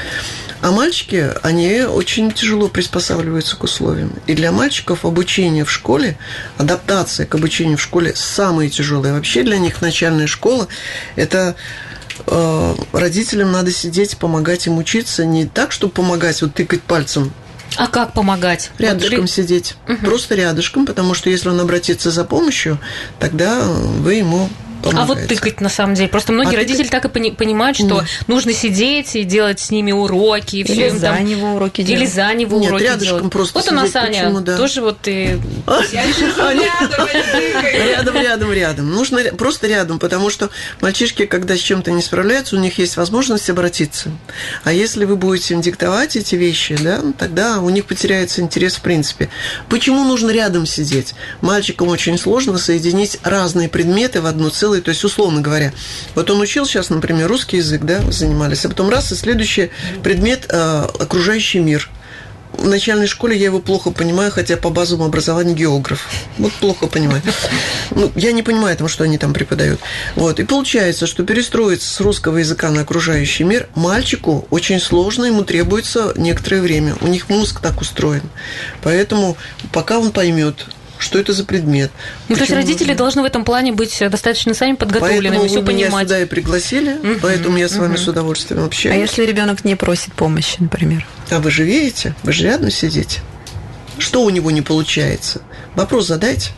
А 0.61 0.71
мальчики, 0.71 1.31
они 1.41 1.81
очень 1.81 2.31
тяжело 2.31 2.69
приспосабливаются 2.69 3.57
к 3.57 3.63
условиям. 3.63 4.13
И 4.27 4.33
для 4.33 4.51
мальчиков 4.51 5.03
обучение 5.03 5.65
в 5.65 5.71
школе, 5.71 6.17
адаптация 6.57 7.25
к 7.25 7.35
обучению 7.35 7.77
в 7.77 7.81
школе 7.81 8.13
самые 8.15 8.69
тяжелые. 8.69 9.13
Вообще 9.13 9.43
для 9.43 9.57
них 9.57 9.81
начальная 9.81 10.27
школа– 10.27 10.67
это 11.17 11.55
э, 12.27 12.75
родителям 12.93 13.51
надо 13.51 13.71
сидеть, 13.71 14.17
помогать 14.17 14.67
им 14.67 14.77
учиться 14.77 15.25
не 15.25 15.45
так, 15.45 15.71
чтобы 15.71 15.93
помогать, 15.93 16.41
вот 16.41 16.53
тыкать 16.53 16.81
пальцем 16.81 17.33
а 17.75 17.87
как 17.87 18.13
помогать? 18.13 18.71
Рядышком 18.77 19.21
вот... 19.21 19.29
сидеть. 19.29 19.75
Угу. 19.87 20.05
Просто 20.05 20.35
рядышком, 20.35 20.85
потому 20.85 21.13
что 21.13 21.29
если 21.29 21.49
он 21.49 21.59
обратится 21.59 22.11
за 22.11 22.23
помощью, 22.23 22.79
тогда 23.19 23.63
вы 23.63 24.15
ему 24.15 24.49
помогает. 24.83 25.09
А 25.09 25.13
вот 25.13 25.27
тыкать 25.27 25.61
на 25.61 25.69
самом 25.69 25.95
деле. 25.95 26.09
Просто 26.09 26.31
многие 26.33 26.55
а 26.55 26.57
родители 26.57 26.87
тыкать... 26.87 27.03
так 27.03 27.17
и 27.17 27.31
понимают, 27.31 27.77
что 27.77 28.01
Нет. 28.01 28.05
нужно 28.27 28.53
сидеть 28.53 29.15
и 29.15 29.23
делать 29.23 29.59
с 29.59 29.71
ними 29.71 29.91
уроки. 29.91 30.57
И 30.57 30.61
Или 30.61 30.89
за 30.89 31.07
там... 31.07 31.25
него 31.25 31.53
уроки 31.55 31.81
делать. 31.81 32.01
Или 32.01 32.09
за 32.09 32.33
него 32.33 32.59
Нет, 32.59 32.69
уроки 32.69 32.83
рядышком 32.83 33.17
делать. 33.17 33.33
просто 33.33 33.59
Вот 33.59 33.71
у 33.71 33.75
нас 33.75 33.95
Аня 33.95 34.29
да. 34.41 34.57
тоже 34.57 34.81
вот 34.81 34.99
и... 35.07 35.39
Рядом, 37.73 38.15
рядом, 38.15 38.53
рядом. 38.53 38.91
Нужно 38.91 39.23
просто 39.37 39.67
рядом, 39.67 39.99
потому 39.99 40.29
что 40.29 40.49
мальчишки, 40.81 41.25
когда 41.25 41.55
с 41.55 41.59
чем-то 41.59 41.91
не 41.91 42.01
справляются, 42.01 42.55
у 42.55 42.59
них 42.59 42.77
есть 42.77 42.97
возможность 42.97 43.49
обратиться. 43.49 44.11
А 44.63 44.73
если 44.73 45.05
вы 45.05 45.15
будете 45.15 45.53
им 45.53 45.61
диктовать 45.61 46.15
эти 46.15 46.35
вещи, 46.35 46.77
да, 46.81 47.01
тогда 47.17 47.59
у 47.59 47.69
них 47.69 47.85
потеряется 47.85 48.41
интерес 48.41 48.75
в 48.75 48.81
принципе. 48.81 49.29
Почему 49.69 50.03
нужно 50.03 50.31
рядом 50.31 50.65
сидеть? 50.65 51.13
Мальчикам 51.41 51.87
очень 51.87 52.17
сложно 52.17 52.57
соединить 52.57 53.19
разные 53.23 53.69
предметы 53.69 54.21
в 54.21 54.25
одну 54.25 54.49
целую 54.49 54.72
делает, 54.73 54.85
то 54.85 54.89
есть, 54.89 55.03
условно 55.03 55.41
говоря, 55.41 55.71
вот 56.15 56.29
он 56.29 56.41
учил 56.41 56.65
сейчас, 56.65 56.89
например, 56.89 57.27
русский 57.27 57.57
язык, 57.57 57.83
да, 57.83 58.01
занимались, 58.11 58.65
а 58.65 58.69
потом 58.69 58.89
раз, 58.89 59.11
и 59.11 59.15
следующий 59.15 59.69
предмет 60.03 60.47
э,– 60.49 60.87
окружающий 60.99 61.59
мир– 61.59 61.89
в 62.55 62.67
начальной 62.67 63.07
школе 63.07 63.35
я 63.35 63.45
его 63.45 63.59
плохо 63.59 63.89
понимаю, 63.89 64.31
хотя 64.31 64.57
по 64.57 64.69
базовому 64.69 65.05
образованию 65.05 65.55
географ. 65.55 66.07
Вот 66.37 66.53
плохо 66.53 66.85
понимаю. 66.85 67.21
Ну, 67.89 68.11
я 68.15 68.31
не 68.31 68.43
понимаю, 68.43 68.77
там, 68.77 68.87
что 68.87 69.03
они 69.03 69.17
там 69.17 69.33
преподают. 69.33 69.79
Вот. 70.15 70.39
И 70.39 70.43
получается, 70.43 71.07
что 71.07 71.23
перестроиться 71.23 71.91
с 71.91 71.99
русского 71.99 72.37
языка 72.37 72.69
на 72.69 72.81
окружающий 72.81 73.43
мир 73.43 73.67
мальчику 73.73 74.47
очень 74.51 74.79
сложно, 74.79 75.25
ему 75.25 75.43
требуется 75.43 76.13
некоторое 76.15 76.61
время. 76.61 76.95
У 77.01 77.07
них 77.07 77.27
мозг 77.27 77.59
так 77.59 77.81
устроен. 77.81 78.29
Поэтому 78.83 79.35
пока 79.71 79.97
он 79.97 80.11
поймет, 80.11 80.67
что 81.03 81.19
это 81.19 81.33
за 81.33 81.43
предмет. 81.43 81.91
Ну, 82.29 82.35
то 82.35 82.41
есть 82.41 82.53
родители 82.53 82.93
должны 82.93 83.21
в 83.21 83.25
этом 83.25 83.45
плане 83.45 83.71
быть 83.71 84.01
достаточно 84.09 84.53
сами 84.53 84.75
подготовленными, 84.75 85.29
поэтому 85.29 85.47
все 85.47 85.59
вы 85.59 85.65
понимать. 85.65 85.91
Меня 85.91 86.01
сюда 86.01 86.19
и 86.21 86.25
пригласили, 86.25 86.93
угу, 86.93 87.19
поэтому 87.21 87.57
я 87.57 87.69
с 87.69 87.75
вами 87.75 87.93
угу. 87.93 88.01
с 88.01 88.07
удовольствием 88.07 88.63
общаюсь. 88.63 88.95
А 88.95 88.99
если 88.99 89.23
ребенок 89.23 89.63
не 89.65 89.75
просит 89.75 90.13
помощи, 90.13 90.57
например? 90.59 91.05
А 91.29 91.39
вы 91.39 91.51
же 91.51 91.63
видите, 91.63 92.15
вы 92.23 92.33
же 92.33 92.45
рядом 92.45 92.71
сидите. 92.71 93.21
Что 93.99 94.23
у 94.23 94.29
него 94.29 94.49
не 94.51 94.61
получается? 94.61 95.41
Вопрос 95.75 96.07
задайте. 96.07 96.51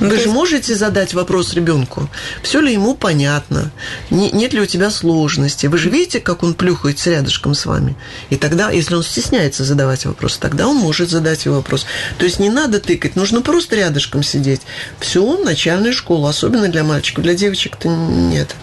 Вы 0.00 0.18
же 0.18 0.28
можете 0.30 0.74
задать 0.74 1.14
вопрос 1.14 1.52
ребенку, 1.52 2.08
все 2.42 2.60
ли 2.60 2.72
ему 2.72 2.94
понятно, 2.94 3.70
не, 4.10 4.30
нет 4.30 4.52
ли 4.54 4.60
у 4.60 4.66
тебя 4.66 4.90
сложности. 4.90 5.66
Вы 5.66 5.78
же 5.78 5.90
видите, 5.90 6.20
как 6.20 6.42
он 6.42 6.54
плюхается 6.54 7.10
рядышком 7.10 7.54
с 7.54 7.66
вами. 7.66 7.96
И 8.30 8.36
тогда, 8.36 8.70
если 8.70 8.94
он 8.94 9.02
стесняется 9.02 9.62
задавать 9.62 10.06
вопрос, 10.06 10.38
тогда 10.38 10.68
он 10.68 10.76
может 10.76 11.10
задать 11.10 11.44
его 11.44 11.56
вопрос. 11.56 11.86
То 12.18 12.24
есть 12.24 12.38
не 12.38 12.48
надо 12.48 12.80
тыкать, 12.80 13.14
нужно 13.14 13.42
просто 13.42 13.76
рядышком 13.76 14.22
сидеть. 14.22 14.62
Все, 14.98 15.36
начальная 15.44 15.92
школа, 15.92 16.30
особенно 16.30 16.68
для 16.68 16.82
мальчиков, 16.82 17.22
для 17.22 17.34
девочек-то 17.34 17.88
нет. 17.88 18.56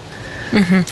Угу. 0.52 0.86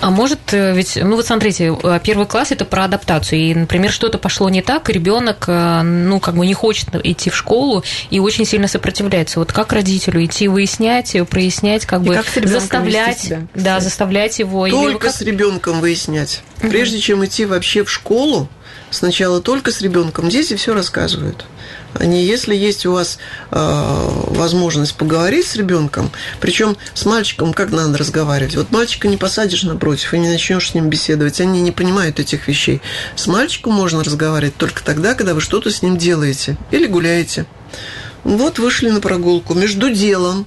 А 0.00 0.10
может 0.10 0.52
э, 0.52 0.74
ведь, 0.74 0.96
ну 0.96 1.16
вот 1.16 1.26
смотрите, 1.26 1.76
э, 1.82 2.00
первый 2.02 2.26
класс 2.26 2.52
это 2.52 2.64
про 2.64 2.84
адаптацию, 2.84 3.40
и, 3.40 3.54
например, 3.54 3.90
что-то 3.90 4.18
пошло 4.18 4.48
не 4.48 4.62
так, 4.62 4.88
ребенок, 4.88 5.44
э, 5.46 5.82
ну 5.82 6.20
как 6.20 6.36
бы 6.36 6.46
не 6.46 6.54
хочет 6.54 6.88
идти 7.04 7.30
в 7.30 7.36
школу 7.36 7.84
и 8.10 8.20
очень 8.20 8.44
сильно 8.44 8.68
сопротивляется. 8.68 9.38
Вот 9.38 9.52
как 9.52 9.72
родителю 9.72 10.24
идти 10.24 10.48
выяснять, 10.48 11.16
прояснять, 11.28 11.86
как 11.86 12.02
и 12.02 12.04
бы 12.04 12.14
как 12.14 12.26
заставлять, 12.46 13.20
себя, 13.20 13.46
да, 13.54 13.80
заставлять 13.80 14.38
его. 14.38 14.68
Только 14.68 15.06
как... 15.06 15.16
с 15.16 15.20
ребенком 15.22 15.80
выяснять. 15.80 16.42
Угу. 16.62 16.70
Прежде 16.70 16.98
чем 16.98 17.24
идти 17.24 17.44
вообще 17.44 17.84
в 17.84 17.90
школу, 17.90 18.48
сначала 18.90 19.40
только 19.40 19.70
с 19.70 19.80
ребенком. 19.80 20.28
Дети 20.28 20.54
все 20.54 20.74
рассказывают. 20.74 21.44
Они, 21.94 22.24
если 22.24 22.54
есть 22.54 22.86
у 22.86 22.92
вас 22.92 23.18
э, 23.50 24.08
возможность 24.30 24.96
поговорить 24.96 25.46
с 25.46 25.56
ребенком, 25.56 26.10
причем 26.40 26.76
с 26.92 27.04
мальчиком 27.04 27.52
как 27.52 27.70
надо 27.70 27.98
разговаривать. 27.98 28.56
Вот 28.56 28.72
мальчика 28.72 29.08
не 29.08 29.16
посадишь 29.16 29.62
напротив 29.62 30.12
и 30.12 30.18
не 30.18 30.28
начнешь 30.28 30.70
с 30.70 30.74
ним 30.74 30.88
беседовать. 30.88 31.40
Они 31.40 31.60
не 31.60 31.70
понимают 31.70 32.18
этих 32.18 32.48
вещей. 32.48 32.82
С 33.14 33.26
мальчиком 33.26 33.72
можно 33.72 34.02
разговаривать 34.02 34.56
только 34.56 34.82
тогда, 34.82 35.14
когда 35.14 35.34
вы 35.34 35.40
что-то 35.40 35.70
с 35.70 35.82
ним 35.82 35.96
делаете 35.96 36.56
или 36.70 36.86
гуляете. 36.86 37.46
Вот 38.24 38.58
вышли 38.58 38.88
на 38.88 39.00
прогулку 39.00 39.54
между 39.54 39.90
делом 39.90 40.46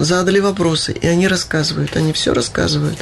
задали 0.00 0.40
вопросы, 0.40 0.92
и 0.92 1.06
они 1.06 1.28
рассказывают, 1.28 1.96
они 1.96 2.12
все 2.12 2.32
рассказывают. 2.32 2.98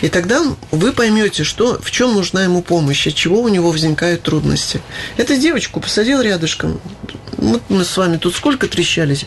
И 0.00 0.08
тогда 0.08 0.42
вы 0.70 0.92
поймете, 0.92 1.44
что, 1.44 1.78
в 1.82 1.90
чем 1.90 2.14
нужна 2.14 2.44
ему 2.44 2.62
помощь, 2.62 3.06
от 3.06 3.14
чего 3.14 3.42
у 3.42 3.48
него 3.48 3.70
возникают 3.70 4.22
трудности. 4.22 4.80
Эту 5.16 5.36
девочку 5.36 5.80
посадил 5.80 6.20
рядышком. 6.20 6.80
Вот 7.36 7.62
мы 7.68 7.84
с 7.84 7.96
вами 7.96 8.16
тут 8.16 8.34
сколько 8.34 8.68
трещались. 8.68 9.26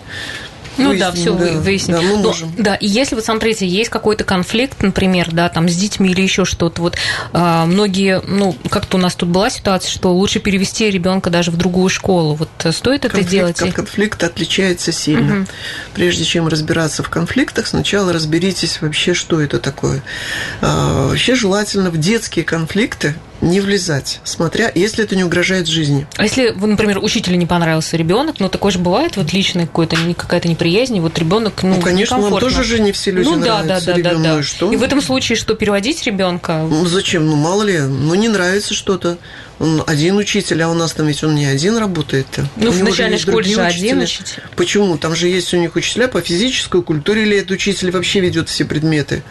Ну 0.79 0.89
выясним, 0.89 0.99
да, 0.99 1.11
все 1.11 1.33
да, 1.33 1.59
выясним. 1.59 1.95
Да, 1.95 2.01
мы 2.01 2.17
можем. 2.17 2.53
Но, 2.57 2.63
да, 2.63 2.75
и 2.75 2.87
если 2.87 3.15
вот 3.15 3.25
смотрите, 3.25 3.67
есть 3.67 3.89
какой-то 3.89 4.23
конфликт, 4.23 4.81
например, 4.81 5.29
да, 5.31 5.49
там 5.49 5.67
с 5.69 5.75
детьми 5.75 6.11
или 6.11 6.21
еще 6.21 6.45
что-то, 6.45 6.81
вот 6.81 6.97
а, 7.33 7.65
многие, 7.65 8.21
ну, 8.25 8.55
как-то 8.69 8.97
у 8.97 8.99
нас 8.99 9.15
тут 9.15 9.29
была 9.29 9.49
ситуация, 9.49 9.91
что 9.91 10.13
лучше 10.13 10.39
перевести 10.39 10.89
ребенка 10.89 11.29
даже 11.29 11.51
в 11.51 11.57
другую 11.57 11.89
школу. 11.89 12.35
Вот 12.35 12.49
стоит 12.73 13.01
конфликт, 13.01 13.15
это 13.15 13.23
делать? 13.29 13.57
Как 13.57 13.73
конфликт 13.73 14.23
отличается 14.23 14.91
сильно. 14.91 15.41
Угу. 15.41 15.47
Прежде 15.93 16.23
чем 16.23 16.47
разбираться 16.47 17.03
в 17.03 17.09
конфликтах, 17.09 17.67
сначала 17.67 18.13
разберитесь 18.13 18.81
вообще, 18.81 19.13
что 19.13 19.41
это 19.41 19.59
такое. 19.59 20.03
А, 20.61 21.07
вообще 21.09 21.35
желательно 21.35 21.89
в 21.89 21.97
детские 21.97 22.45
конфликты 22.45 23.15
не 23.41 23.61
влезать, 23.61 24.19
смотря, 24.23 24.71
если 24.73 25.03
это 25.03 25.15
не 25.15 25.23
угрожает 25.23 25.67
жизни. 25.67 26.07
А 26.17 26.23
если, 26.23 26.49
например, 26.51 26.99
учителю 26.99 27.35
не 27.37 27.45
понравился 27.45 27.97
ребенок, 27.97 28.35
ну 28.39 28.49
такое 28.49 28.71
же 28.71 28.79
бывает, 28.79 29.17
вот 29.17 29.33
личная 29.33 29.65
какой-то 29.65 29.97
какая-то 30.15 30.47
неприязнь, 30.47 30.99
вот 30.99 31.17
ребенок, 31.17 31.63
ну, 31.63 31.75
ну 31.75 31.81
конечно, 31.81 32.19
вам 32.19 32.39
тоже 32.39 32.63
же 32.63 32.79
не 32.79 32.91
все 32.91 33.11
люди 33.11 33.27
ну, 33.29 33.37
нравятся. 33.37 33.87
Да, 33.87 33.95
да, 33.95 34.01
да, 34.01 34.13
да, 34.13 34.35
да. 34.35 34.43
Что? 34.43 34.71
И 34.71 34.75
в 34.75 34.83
этом 34.83 35.01
случае 35.01 35.37
что, 35.37 35.55
переводить 35.55 36.03
ребенка? 36.03 36.65
Ну 36.69 36.85
зачем? 36.85 37.25
Ну 37.25 37.35
мало 37.35 37.63
ли, 37.63 37.79
ну 37.79 38.13
не 38.15 38.27
нравится 38.27 38.73
что-то. 38.73 39.17
Он 39.59 39.83
один 39.87 40.15
учитель, 40.17 40.61
а 40.61 40.69
у 40.69 40.73
нас 40.73 40.93
там 40.93 41.07
ведь 41.07 41.21
он 41.23 41.35
не 41.35 41.45
один 41.45 41.77
работает-то. 41.77 42.47
Ну, 42.55 42.71
в 42.71 42.81
начальной 42.81 43.17
школе 43.17 43.53
же 43.53 43.61
один 43.61 43.99
учитель. 43.99 44.41
Почему? 44.55 44.97
Там 44.97 45.15
же 45.15 45.27
есть 45.27 45.53
у 45.53 45.57
них 45.57 45.75
учителя 45.75 46.07
по 46.07 46.21
физической 46.21 46.81
культуре, 46.81 47.23
или 47.23 47.37
этот 47.37 47.51
учитель 47.51 47.91
вообще 47.91 48.21
ведет 48.21 48.47
все 48.47 48.63
предметы 48.63 49.21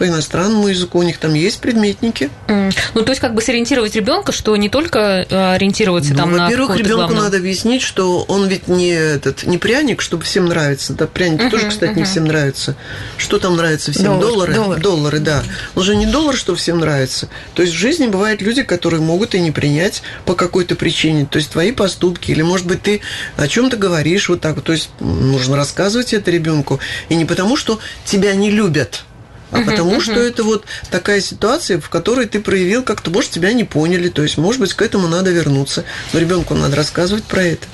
по 0.00 0.08
иностранному 0.08 0.68
языку, 0.68 1.00
у 1.00 1.02
них 1.02 1.18
там 1.18 1.34
есть 1.34 1.60
предметники. 1.60 2.30
Mm. 2.48 2.74
Ну, 2.94 3.02
то 3.02 3.10
есть, 3.12 3.20
как 3.20 3.34
бы 3.34 3.42
сориентировать 3.42 3.94
ребенка, 3.94 4.32
что 4.32 4.56
не 4.56 4.70
только 4.70 5.26
э, 5.28 5.52
ориентироваться 5.52 6.12
ну, 6.12 6.16
там 6.16 6.32
на 6.32 6.44
Во-первых, 6.44 6.74
ребенку 6.78 6.96
главного... 6.96 7.24
надо 7.24 7.36
объяснить, 7.36 7.82
что 7.82 8.22
он 8.22 8.48
ведь 8.48 8.66
не 8.66 8.92
этот 8.92 9.44
не 9.44 9.58
пряник, 9.58 10.00
чтобы 10.00 10.24
всем 10.24 10.46
нравится. 10.46 10.94
Да, 10.94 11.06
пряники 11.06 11.42
uh-huh, 11.42 11.50
тоже, 11.50 11.68
кстати, 11.68 11.90
uh-huh. 11.90 11.96
не 11.96 12.04
всем 12.04 12.24
нравятся. 12.24 12.76
Что 13.18 13.38
там 13.38 13.58
нравится 13.58 13.92
всем? 13.92 14.18
Доллар, 14.18 14.22
доллары? 14.22 14.54
Доллар. 14.54 14.80
Доллары, 14.80 15.18
да. 15.18 15.42
Он 15.74 15.82
же 15.82 15.94
не 15.94 16.06
доллар, 16.06 16.34
что 16.34 16.54
всем 16.54 16.78
нравится. 16.78 17.28
То 17.52 17.60
есть 17.60 17.74
в 17.74 17.78
жизни 17.78 18.06
бывают 18.06 18.40
люди, 18.40 18.62
которые 18.62 19.02
могут 19.02 19.34
и 19.34 19.40
не 19.40 19.50
принять 19.50 20.02
по 20.24 20.32
какой-то 20.32 20.76
причине. 20.76 21.26
То 21.30 21.36
есть 21.36 21.50
твои 21.50 21.72
поступки, 21.72 22.30
или, 22.30 22.40
может 22.40 22.66
быть, 22.66 22.80
ты 22.80 23.02
о 23.36 23.46
чем-то 23.46 23.76
говоришь 23.76 24.30
вот 24.30 24.40
так 24.40 24.54
вот. 24.54 24.64
То 24.64 24.72
есть 24.72 24.88
нужно 24.98 25.56
рассказывать 25.56 26.14
это 26.14 26.30
ребенку. 26.30 26.80
И 27.10 27.16
не 27.16 27.26
потому, 27.26 27.58
что 27.58 27.80
тебя 28.06 28.34
не 28.34 28.50
любят, 28.50 29.04
а 29.50 29.62
потому 29.62 30.00
что 30.00 30.12
это 30.12 30.42
вот 30.42 30.64
такая 30.90 31.20
ситуация, 31.20 31.80
в 31.80 31.88
которой 31.88 32.26
ты 32.26 32.40
проявил 32.40 32.82
как-то, 32.82 33.10
может, 33.10 33.30
тебя 33.30 33.52
не 33.52 33.64
поняли, 33.64 34.08
то 34.08 34.22
есть, 34.22 34.38
может 34.38 34.60
быть, 34.60 34.74
к 34.74 34.82
этому 34.82 35.08
надо 35.08 35.30
вернуться. 35.30 35.84
Но 36.12 36.20
ребенку 36.20 36.54
надо 36.54 36.76
рассказывать 36.76 37.24
про 37.24 37.42
это. 37.42 37.66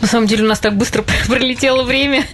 На 0.00 0.08
самом 0.08 0.26
деле 0.26 0.44
у 0.44 0.46
нас 0.46 0.58
так 0.58 0.76
быстро 0.76 1.04
пролетело 1.26 1.82
время. 1.82 2.26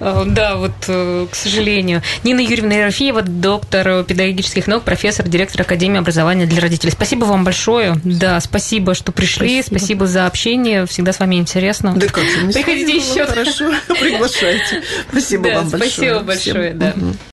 Э, 0.00 0.24
да, 0.26 0.56
вот, 0.56 0.72
э, 0.88 1.26
к 1.30 1.34
сожалению. 1.34 2.02
Нина 2.22 2.40
Юрьевна 2.40 2.74
Ерофеева, 2.74 3.22
доктор 3.22 4.04
педагогических 4.04 4.66
наук, 4.66 4.84
профессор, 4.84 5.28
директор 5.28 5.62
Академии 5.62 5.98
образования 5.98 6.46
для 6.46 6.60
родителей. 6.60 6.92
Спасибо 6.92 7.24
вам 7.24 7.44
большое. 7.44 8.00
Да, 8.04 8.40
спасибо, 8.40 8.94
что 8.94 9.12
пришли. 9.12 9.62
Спасибо, 9.62 9.78
спасибо 9.78 10.06
за 10.06 10.26
общение. 10.26 10.86
Всегда 10.86 11.12
с 11.12 11.20
вами 11.20 11.36
интересно. 11.36 11.94
Да 11.96 12.06
как 12.06 12.24
же, 12.24 12.52
Приходите 12.52 12.96
еще. 12.96 13.26
Хорошо, 13.26 13.70
приглашайте. 13.88 14.82
Спасибо 15.10 15.44
да, 15.44 15.54
вам 15.60 15.70
большое. 15.70 15.90
Спасибо 15.90 16.20
большое, 16.20 16.68
Всем. 16.70 16.78
да. 16.78 16.94